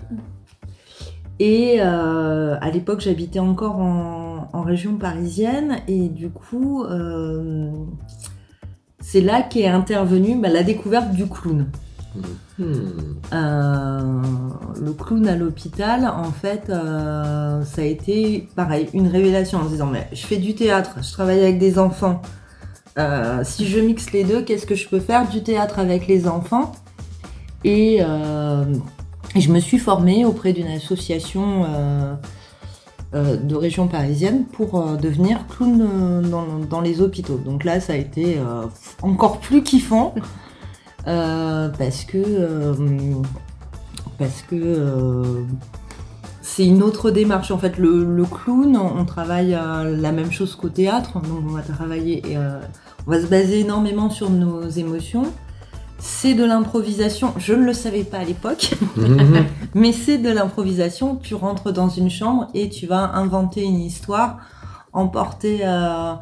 [1.39, 7.71] Et euh, à l'époque, j'habitais encore en, en région parisienne et du coup, euh,
[9.01, 11.67] c'est là qu'est intervenue bah, la découverte du clown.
[12.59, 12.75] Hmm.
[13.33, 14.23] Euh,
[14.81, 19.87] le clown à l'hôpital, en fait, euh, ça a été pareil, une révélation en disant
[19.87, 22.23] mais je fais du théâtre, je travaille avec des enfants.
[22.97, 26.29] Euh, si je mixe les deux, qu'est-ce que je peux faire du théâtre avec les
[26.29, 26.73] enfants?
[27.65, 31.67] Et je me suis formée auprès d'une association
[33.15, 37.39] de région parisienne pour devenir clown dans, les hôpitaux.
[37.39, 38.39] Donc là, ça a été
[39.03, 40.15] encore plus kiffant.
[41.07, 42.75] Euh, parce que euh,
[44.19, 45.43] parce que euh,
[46.43, 47.51] c'est une autre démarche.
[47.51, 51.15] En fait, le, le clown, on travaille euh, la même chose qu'au théâtre.
[51.15, 52.61] Donc, on va travailler, euh,
[53.07, 55.25] on va se baser énormément sur nos émotions.
[55.99, 57.33] C'est de l'improvisation.
[57.39, 59.45] Je ne le savais pas à l'époque, Mhm.
[59.75, 61.17] mais c'est de l'improvisation.
[61.17, 64.39] Tu rentres dans une chambre et tu vas inventer une histoire,
[64.93, 66.13] emporter, euh,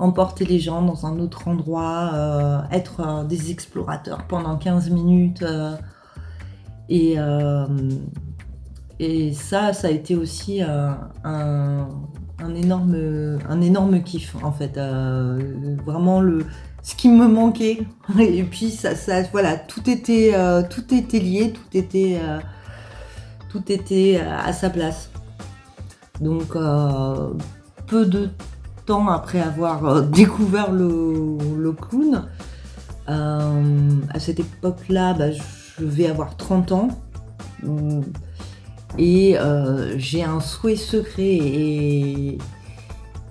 [0.00, 5.42] emporter les gens dans un autre endroit, euh, être euh, des explorateurs pendant 15 minutes.
[5.42, 5.76] euh,
[6.88, 7.16] et,
[8.98, 14.78] et ça, ça a été aussi un, un énorme, un énorme kiff en fait.
[15.86, 16.44] Vraiment le,
[16.82, 17.86] ce qui me manquait.
[18.18, 20.34] Et puis ça, ça voilà, tout était,
[20.68, 22.18] tout était lié, tout était,
[23.50, 25.10] tout était à sa place.
[26.20, 26.56] Donc
[27.86, 28.30] peu de
[28.90, 32.26] après avoir euh, découvert le, clown,
[33.08, 36.88] Euh, à cette époque-là, bah, je vais avoir 30 ans.
[38.98, 42.38] Et euh, j'ai un souhait secret et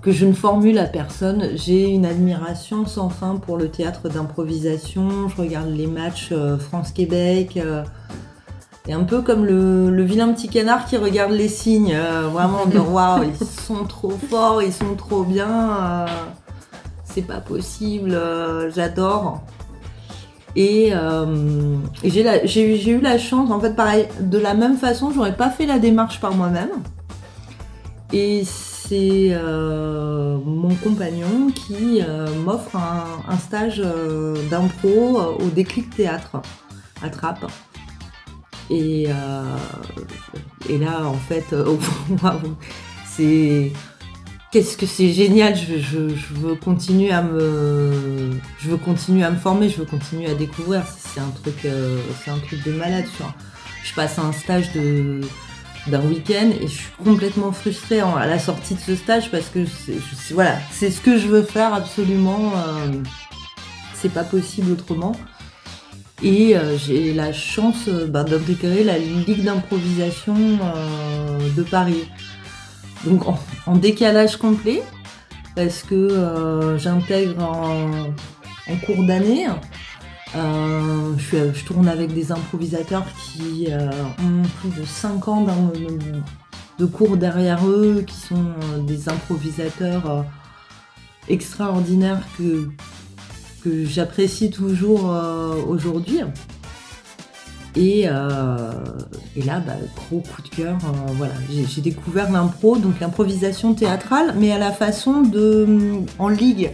[0.02, 1.56] que je ne formule à personne.
[1.56, 5.28] J'ai une admiration sans fin pour le théâtre d'improvisation.
[5.28, 7.58] Je regarde les matchs France-Québec.
[8.88, 11.94] Et un peu comme le, le vilain petit canard qui regarde les signes.
[11.94, 15.48] euh, vraiment, de waouh, ils sont trop forts, ils sont trop bien.
[15.48, 16.06] euh,
[17.04, 19.42] c'est pas possible, euh, j'adore.
[20.56, 20.88] Et,
[22.02, 25.64] et j'ai eu- la chance, en fait, pareil, de la même façon, j'aurais pas fait
[25.66, 26.70] la démarche par moi-même.
[28.12, 29.32] Et c'est
[30.44, 32.02] mon compagnon qui
[32.44, 33.80] m'offre un, un stage
[34.50, 36.38] d'impro au déclic théâtre
[37.00, 37.46] à Trappes.
[38.70, 39.56] Et, euh,
[40.68, 41.76] et là, en fait, euh,
[43.06, 43.72] c'est.
[44.52, 45.98] Qu'est-ce que c'est génial, je,
[46.34, 48.32] veux continuer à me.
[48.58, 50.84] Je veux continuer à me former, je veux continuer à découvrir.
[50.86, 51.64] C'est un truc.
[51.64, 53.04] euh, c'est un truc de malade.
[53.84, 58.80] Je passe un stage d'un week-end et je suis complètement frustrée à la sortie de
[58.80, 59.64] ce stage parce que
[60.32, 62.52] voilà, c'est ce que je veux faire absolument.
[63.94, 65.14] c'est pas possible autrement.
[66.22, 72.08] Et euh, j'ai la chance bah, la Ligue d'improvisation euh, de Paris.
[73.04, 73.22] Donc
[73.66, 74.82] en, décalage complet,
[75.56, 79.46] parce que j'intègre en, cours d'année.
[80.34, 85.46] Je, tourne avec des improvisateurs qui ont plus de 5 ans
[86.78, 88.52] de cours derrière eux, qui sont
[88.86, 90.26] des improvisateurs
[91.30, 92.68] extraordinaires que,
[93.60, 96.20] que j'apprécie toujours euh, aujourd'hui.
[97.76, 98.72] Et, euh,
[99.36, 104.34] et là, bah, gros coup de cœur, euh, voilà, j'ai découvert l'impro, donc l'improvisation théâtrale,
[104.36, 106.72] mais à la façon de en ligue,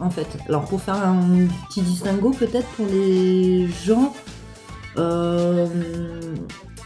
[0.00, 0.26] en fait.
[0.48, 4.12] Alors pour faire un petit distinguo peut-être pour les gens,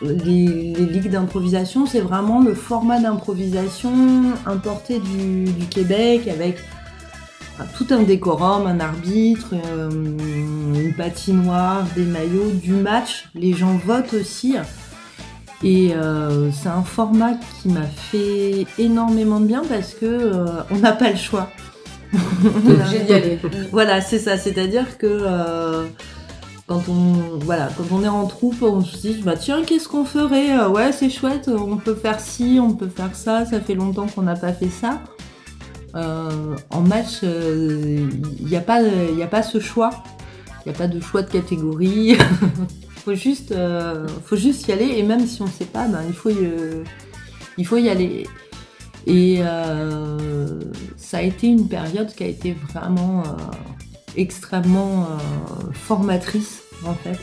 [0.02, 3.92] les, les ligues d'improvisation, c'est vraiment le format d'improvisation
[4.46, 6.58] importé du, Québec avec
[7.64, 13.28] tout un décorum, un arbitre, euh, une patinoire, des maillots, du match.
[13.34, 14.56] Les gens votent aussi.
[15.64, 20.76] Et euh, c'est un format qui m'a fait énormément de bien parce que euh, on
[20.76, 21.50] n'a pas le choix.
[23.10, 23.38] Aller.
[23.72, 24.38] voilà, c'est ça.
[24.38, 25.86] C'est-à-dire que
[26.66, 30.04] quand on voilà, quand on est en troupe, on se dit bah tiens, qu'est-ce qu'on
[30.04, 30.64] ferait?
[30.66, 31.48] Ouais, c'est chouette.
[31.48, 33.44] On peut faire ci, on peut faire ça.
[33.44, 35.00] Ça fait longtemps qu'on n'a pas fait ça.
[35.94, 39.90] Euh, en match, il n'y a pas, a pas ce choix.
[40.64, 42.16] Il n'y a pas de choix de catégorie.
[43.08, 44.98] faut juste, euh, faut juste y aller.
[44.98, 46.84] Et même si on ne sait pas, ben, il faut y, euh,
[47.56, 48.26] il faut y aller.
[49.06, 50.60] Et euh,
[50.96, 53.30] ça a été une période qui a été vraiment euh,
[54.16, 57.18] extrêmement euh, formatrice en fait.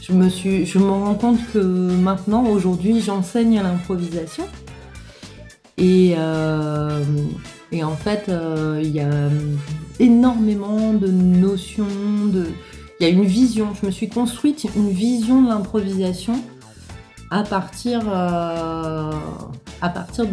[0.00, 4.44] Je me suis, je me rends compte que maintenant, aujourd'hui, j'enseigne à l'improvisation.
[5.78, 7.02] Et, euh,
[7.72, 9.28] et en fait, euh, il y a
[9.98, 11.86] énormément de notions,
[12.26, 12.46] de...
[13.00, 13.68] il y a une vision.
[13.80, 16.40] Je me suis construite une vision de l'improvisation
[17.30, 19.12] à partir, euh,
[19.80, 20.26] partir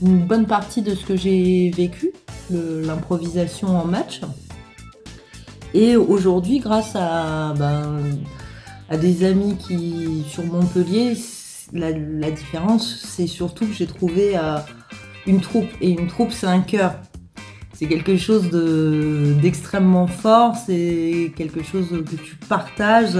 [0.00, 2.12] d'une bonne partie de ce que j'ai vécu,
[2.50, 4.20] l'improvisation en match.
[5.74, 8.00] Et aujourd'hui, grâce à, ben,
[8.88, 11.16] à des amis qui sur Montpellier,
[11.72, 14.58] la, la différence, c'est surtout que j'ai trouvé euh,
[15.26, 15.68] une troupe.
[15.80, 16.94] Et une troupe, c'est un cœur.
[17.72, 23.18] C'est quelque chose de- d'extrêmement fort, c'est quelque chose que tu partages.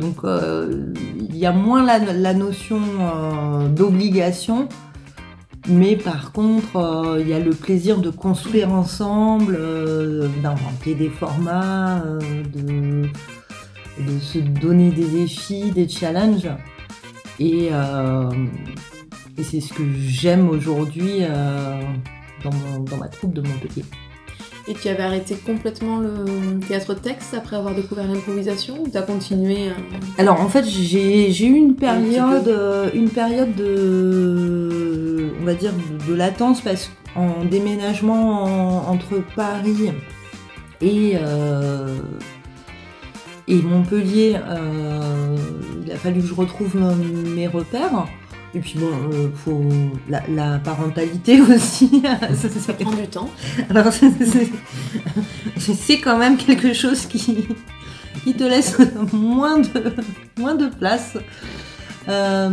[0.00, 0.86] Donc euh,
[1.18, 4.68] il y a moins la, notion euh, d'obligation,
[5.68, 9.58] mais par contre euh, il y a le plaisir de construire ensemble,
[10.42, 12.02] d'inventer des formats,
[12.54, 16.48] de, de se donner des défis, des challenges.
[17.38, 17.68] Et,
[19.38, 21.80] et c'est ce que j'aime aujourd'hui euh,
[22.42, 23.84] dans, mon- dans ma troupe de Montpellier.
[24.66, 29.02] Et tu avais arrêté complètement le théâtre de texte après avoir découvert l'improvisation ou t'as
[29.02, 29.72] continué euh,
[30.16, 36.10] Alors en fait j'ai eu une période, euh, une période de, on va dire de,
[36.10, 39.90] de latence parce qu'en déménagement en- entre Paris
[40.80, 41.98] et euh,
[43.46, 45.36] et Montpellier, euh,
[45.84, 46.76] il a fallu que je retrouve
[47.36, 48.06] mes repères.
[48.54, 49.64] Et puis bon, euh, faut
[50.08, 52.02] la, la parentalité aussi.
[52.34, 53.28] Ça, prend du temps.
[53.70, 54.50] alors, c'est-
[56.00, 57.46] quand même quelque chose qui,
[58.22, 58.76] qui te laisse
[59.12, 59.92] moins de,
[60.38, 61.16] moins de place.
[62.08, 62.50] Euh,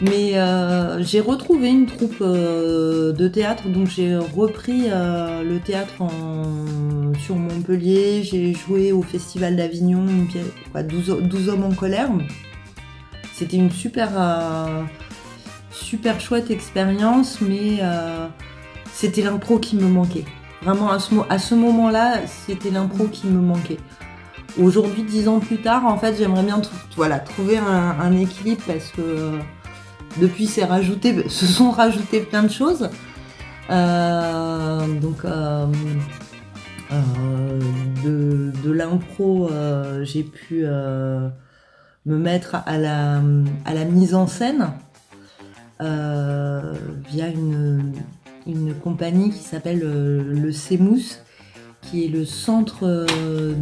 [0.00, 6.00] Mais euh, j'ai retrouvé une troupe euh, de théâtre, donc j'ai repris euh, le théâtre
[6.00, 11.72] en- sur Montpellier, j'ai joué au Festival d'Avignon, une pièce- quoi, 12, 12 hommes en
[11.74, 12.10] colère.
[13.38, 14.82] C'était une super, euh,
[15.70, 18.26] super chouette expérience, mais euh,
[18.92, 20.24] c'était l'impro qui me manquait.
[20.62, 20.98] Vraiment, à
[21.38, 23.76] ce, moment-là, c'était l'impro qui me manquait.
[24.60, 26.60] Aujourd'hui, dix ans plus tard, en fait, j'aimerais bien
[26.96, 29.38] voilà, trouver un, équilibre parce que
[30.20, 32.90] depuis, c'est rajouté, se sont rajoutés plein de choses.
[33.70, 35.24] Euh, donc,
[38.02, 39.48] de, l'impro,
[40.02, 40.66] j'ai pu
[42.08, 43.20] me mettre à la,
[43.66, 44.70] à la mise en scène
[45.82, 46.72] euh,
[47.10, 47.92] via une,
[48.46, 51.18] une compagnie qui s'appelle euh, le CEMOUS,
[51.82, 53.54] qui est le centre euh,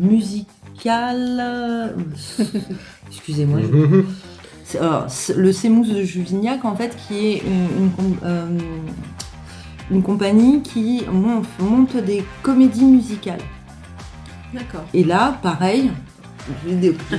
[0.00, 1.94] musical.
[3.08, 4.04] Excusez-moi, je-
[4.64, 8.58] c'est- alors, c'est- le CEMOUS de Juvignac, en fait, qui est une, une com- euh,
[9.90, 13.40] une compagnie qui mon- monte des comédies musicales.
[14.52, 14.84] D'accord.
[14.92, 15.90] Et là, pareil,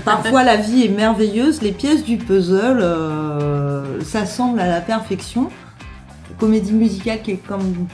[0.03, 5.49] parfois la vie est merveilleuse, les pièces du puzzle euh, s'assemblent à la perfection.
[6.39, 7.87] Comédie musicale qui est comme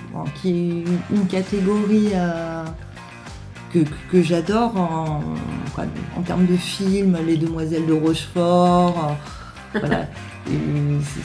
[0.43, 2.63] une catégorie euh,
[3.73, 9.17] que, j'adore en, termes de films, Les Demoiselles de Rochefort.
[9.75, 10.07] euh, voilà.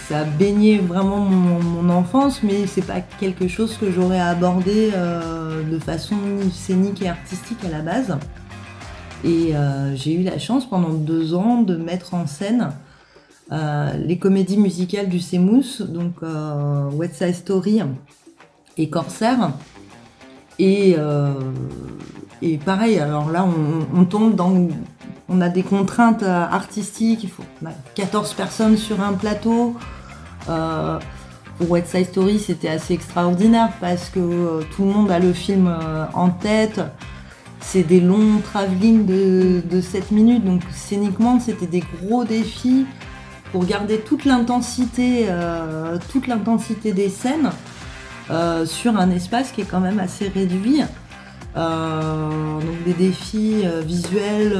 [0.06, 4.90] Ça a baigné vraiment mon, mon enfance, mais c'est pas quelque chose que j'aurais abordé
[4.90, 6.16] de façon
[6.52, 8.18] scénique et artistique à la base.
[9.24, 12.72] Et euh, j'ai eu la chance pendant deux ans de mettre en scène
[13.52, 17.82] euh, les comédies musicales du CEMOUS, donc euh, Side Story
[18.78, 19.50] et Corsair.
[20.58, 21.34] Et, euh,
[22.64, 23.46] pareil, alors là,
[23.94, 24.68] on, tombe dans.
[25.28, 29.74] On a des contraintes artistiques, il faut on a 14 personnes sur un plateau.
[30.46, 35.74] Pour West Side Story, c'était assez extraordinaire parce que tout le monde a le film
[36.12, 36.80] en tête.
[37.66, 42.86] C'est des longs travelling de, de 7 minutes, donc scéniquement, c'était des gros défis
[43.54, 47.50] pour garder toute l'intensité, euh, toute l'intensité des scènes
[48.30, 50.82] euh, sur un espace qui est quand même assez réduit.
[51.56, 54.58] Euh, donc des défis visuels,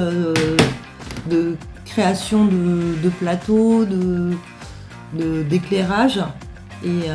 [1.29, 4.31] de création de, plateaux, de,
[5.43, 6.21] d'éclairage.
[6.85, 7.09] Et,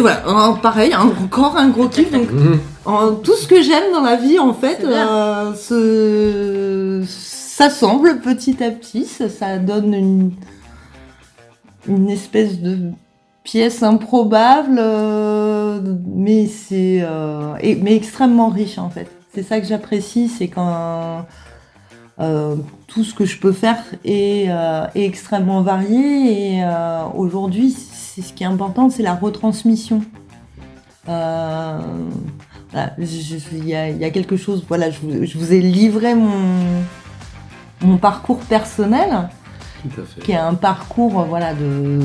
[0.00, 0.22] voilà,
[0.62, 2.10] pareil, encore un gros kiff.
[2.10, 2.58] Donc Mhm.
[2.86, 5.08] En- tout ce que j'aime dans la vie, en fait, bien.
[5.08, 9.04] euh, se- s'assemble petit à petit.
[9.04, 10.30] Ça, ça donne une,
[11.88, 12.78] une espèce de
[13.44, 19.08] pièce improbable, euh, mais c'est euh, et- mais extrêmement riche en fait.
[19.34, 21.24] C'est ça que j'apprécie, c'est quand
[22.88, 24.46] tout ce que je peux faire est,
[24.94, 26.64] est extrêmement varié et
[27.14, 30.00] aujourd'hui, c'est ce qui est important, c'est la retransmission.
[32.72, 35.52] Voilà, je- il y, a, il y a quelque chose, voilà, je vous, je vous
[35.52, 36.82] ai livré mon,
[37.82, 39.28] mon parcours personnel,
[39.82, 40.20] Tout à fait.
[40.20, 41.98] qui est un parcours voilà, de,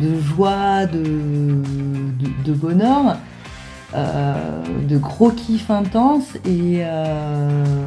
[0.00, 3.16] de joie, de, de, de bonheur,
[3.94, 6.34] euh, de gros kiff intense.
[6.46, 7.84] Et, euh,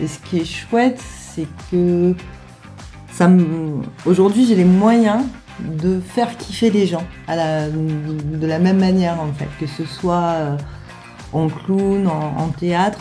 [0.00, 1.00] et ce qui est chouette,
[1.34, 2.14] c'est que
[3.12, 3.28] ça
[4.06, 5.22] aujourd'hui j'ai les moyens
[5.60, 9.84] de faire kiffer les gens à la- de la même manière en fait, que ce
[9.84, 10.56] soit euh,
[11.34, 13.00] en clown, en, théâtre.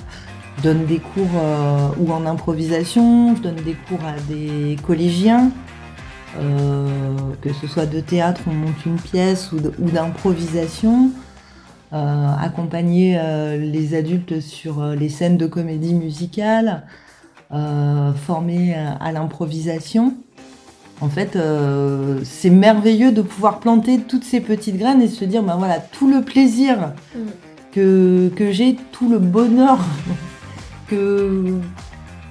[0.62, 5.52] Donne des cours euh, ou en improvisation, donne des cours à des collégiens,
[6.40, 11.10] euh, que ce soit de théâtre, on monte une pièce ou d'improvisation,
[11.92, 13.20] euh, accompagner
[13.58, 16.84] les adultes sur les scènes de comédie musicale,
[17.50, 20.16] former à, l'improvisation.
[21.02, 21.38] En fait,
[22.24, 26.08] c'est merveilleux de pouvoir planter toutes ces petites graines et se dire, ben voilà, tout
[26.08, 27.53] le plaisir Mm.
[27.74, 29.80] Que, que j'ai, tout le bonheur
[30.88, 31.54] que,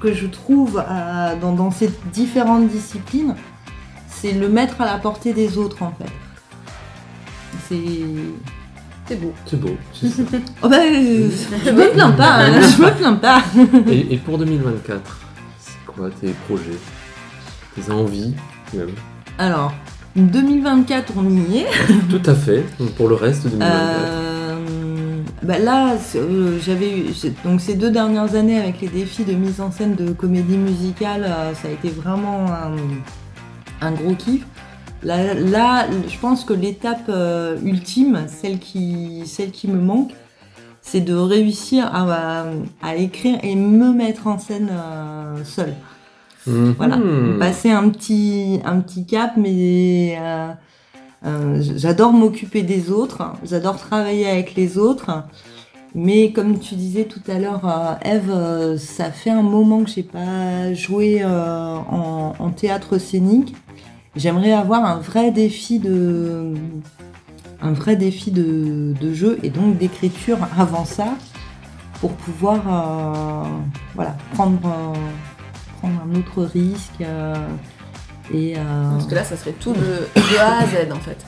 [0.00, 3.34] que je trouve à- dans, dans ces différentes disciplines,
[4.08, 6.10] c'est le mettre à la portée des autres en fait.
[7.68, 7.80] C'est.
[9.08, 9.32] C'est beau.
[9.46, 9.76] C'est beau.
[9.92, 10.22] c'est ça.
[10.62, 11.28] Oh bah, euh,
[11.64, 13.42] je me plains pas, hein, je me plains pas.
[13.90, 15.20] et, et pour 2024,
[15.58, 16.78] c'est quoi tes projets
[17.74, 18.34] Tes envies
[18.74, 18.90] même?
[19.38, 19.72] Alors,
[20.14, 21.66] 2024, on y est.
[22.08, 22.64] Tout à fait.
[22.96, 23.72] Pour le reste de 2024.
[23.72, 24.31] Euh,
[25.42, 27.04] bah là, euh, j'avais eu
[27.44, 31.24] donc ces deux dernières années avec les défis de mise en scène de comédie musicale,
[31.24, 32.76] euh, ça a été vraiment un,
[33.86, 34.46] un gros kiff.
[35.02, 40.12] Là, là, je pense que l'étape euh, ultime, celle qui, celle qui me manque,
[40.80, 42.44] c'est de réussir à,
[42.82, 44.70] à écrire et me mettre en scène
[45.44, 45.74] seule.
[46.46, 46.74] Mhm.
[46.76, 46.98] Voilà,
[47.38, 50.48] passer un petit, un petit cap, mais euh,
[51.24, 55.24] euh, j'adore m'occuper des autres, j'adore travailler avec les autres.
[55.94, 59.90] Mais comme tu disais tout à l'heure, euh, Eve, euh, ça fait un moment que
[59.90, 63.54] j'ai pas joué en, théâtre scénique.
[64.16, 66.54] J'aimerais avoir un vrai défi de,
[67.60, 71.16] un vrai défi de, jeu et donc d'écriture avant ça,
[72.00, 73.46] pour pouvoir,
[73.94, 74.60] voilà, prendre,
[75.80, 77.02] prendre un autre risque.
[78.34, 78.54] Euh, et,
[78.92, 79.80] Parce que là, ça serait tout de,
[80.16, 81.18] de A à Z en fait.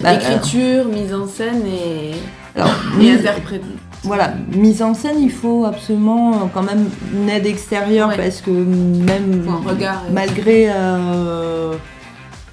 [0.00, 2.12] bah, Écriture, mise en scène et,
[2.58, 3.62] alors, et mise- interprète.
[4.02, 8.16] Voilà, mise en scène, il faut absolument euh, quand même une aide extérieure Ouais.
[8.16, 10.12] parce que même regard, euh.
[10.12, 11.74] malgré euh,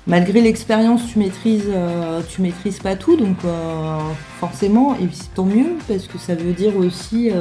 [0.05, 3.97] malgré l'expérience, tu maîtrises euh, tu maîtrises pas tout, donc euh,
[4.41, 7.31] forcément et tant mieux parce que ça veut dire aussi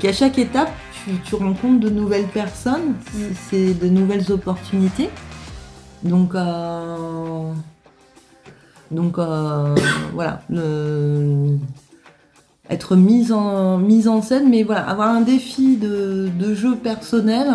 [0.00, 0.70] qu'à chaque étape
[1.24, 2.94] tu, rencontres de nouvelles personnes,
[3.50, 5.10] c'est de nouvelles opportunités,
[6.02, 7.52] donc euh,
[8.90, 9.74] donc euh,
[10.12, 10.42] voilà
[12.70, 17.48] être mise en, mise en scène, mais voilà, avoir un défi de, jeu personnel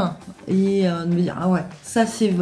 [0.48, 2.34] et euh, de me dire, ah ouais, ça c'est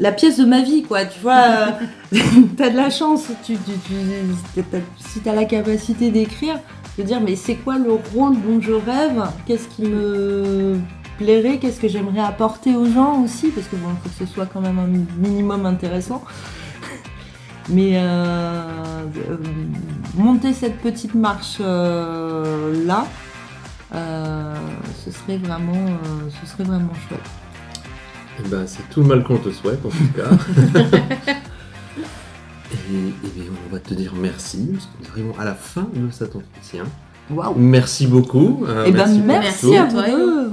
[0.00, 1.78] la pièce de ma vie, quoi, tu vois,
[2.56, 4.62] t'as de la chance, tu, tu, tu-
[4.98, 6.58] si t'as la capacité d'écrire,
[6.98, 10.78] de dire, mais c'est quoi le rôle dont je rêve, qu'est-ce qui me
[11.18, 14.32] plairait, qu'est-ce que j'aimerais apporter aux gens aussi, parce que bon, il faut que ce
[14.32, 14.88] soit quand même un
[15.18, 16.22] minimum intéressant.
[17.68, 18.00] Mais euh,
[19.30, 19.36] euh,
[20.16, 23.06] monter cette petite marche euh, là,
[25.04, 25.86] ce serait vraiment,
[26.40, 27.20] ce serait vraiment chouette.
[28.38, 31.32] Eh ben, c'est tout le mal qu'on te souhaite en tout cas.
[32.92, 35.88] et, et bien, on va te dire merci, parce qu'on est vraiment à la fin
[35.94, 36.84] de cet entretien.
[37.30, 38.64] Waouh Merci beaucoup.
[38.68, 40.50] euh, Eh ben merci, à toi, vous deux.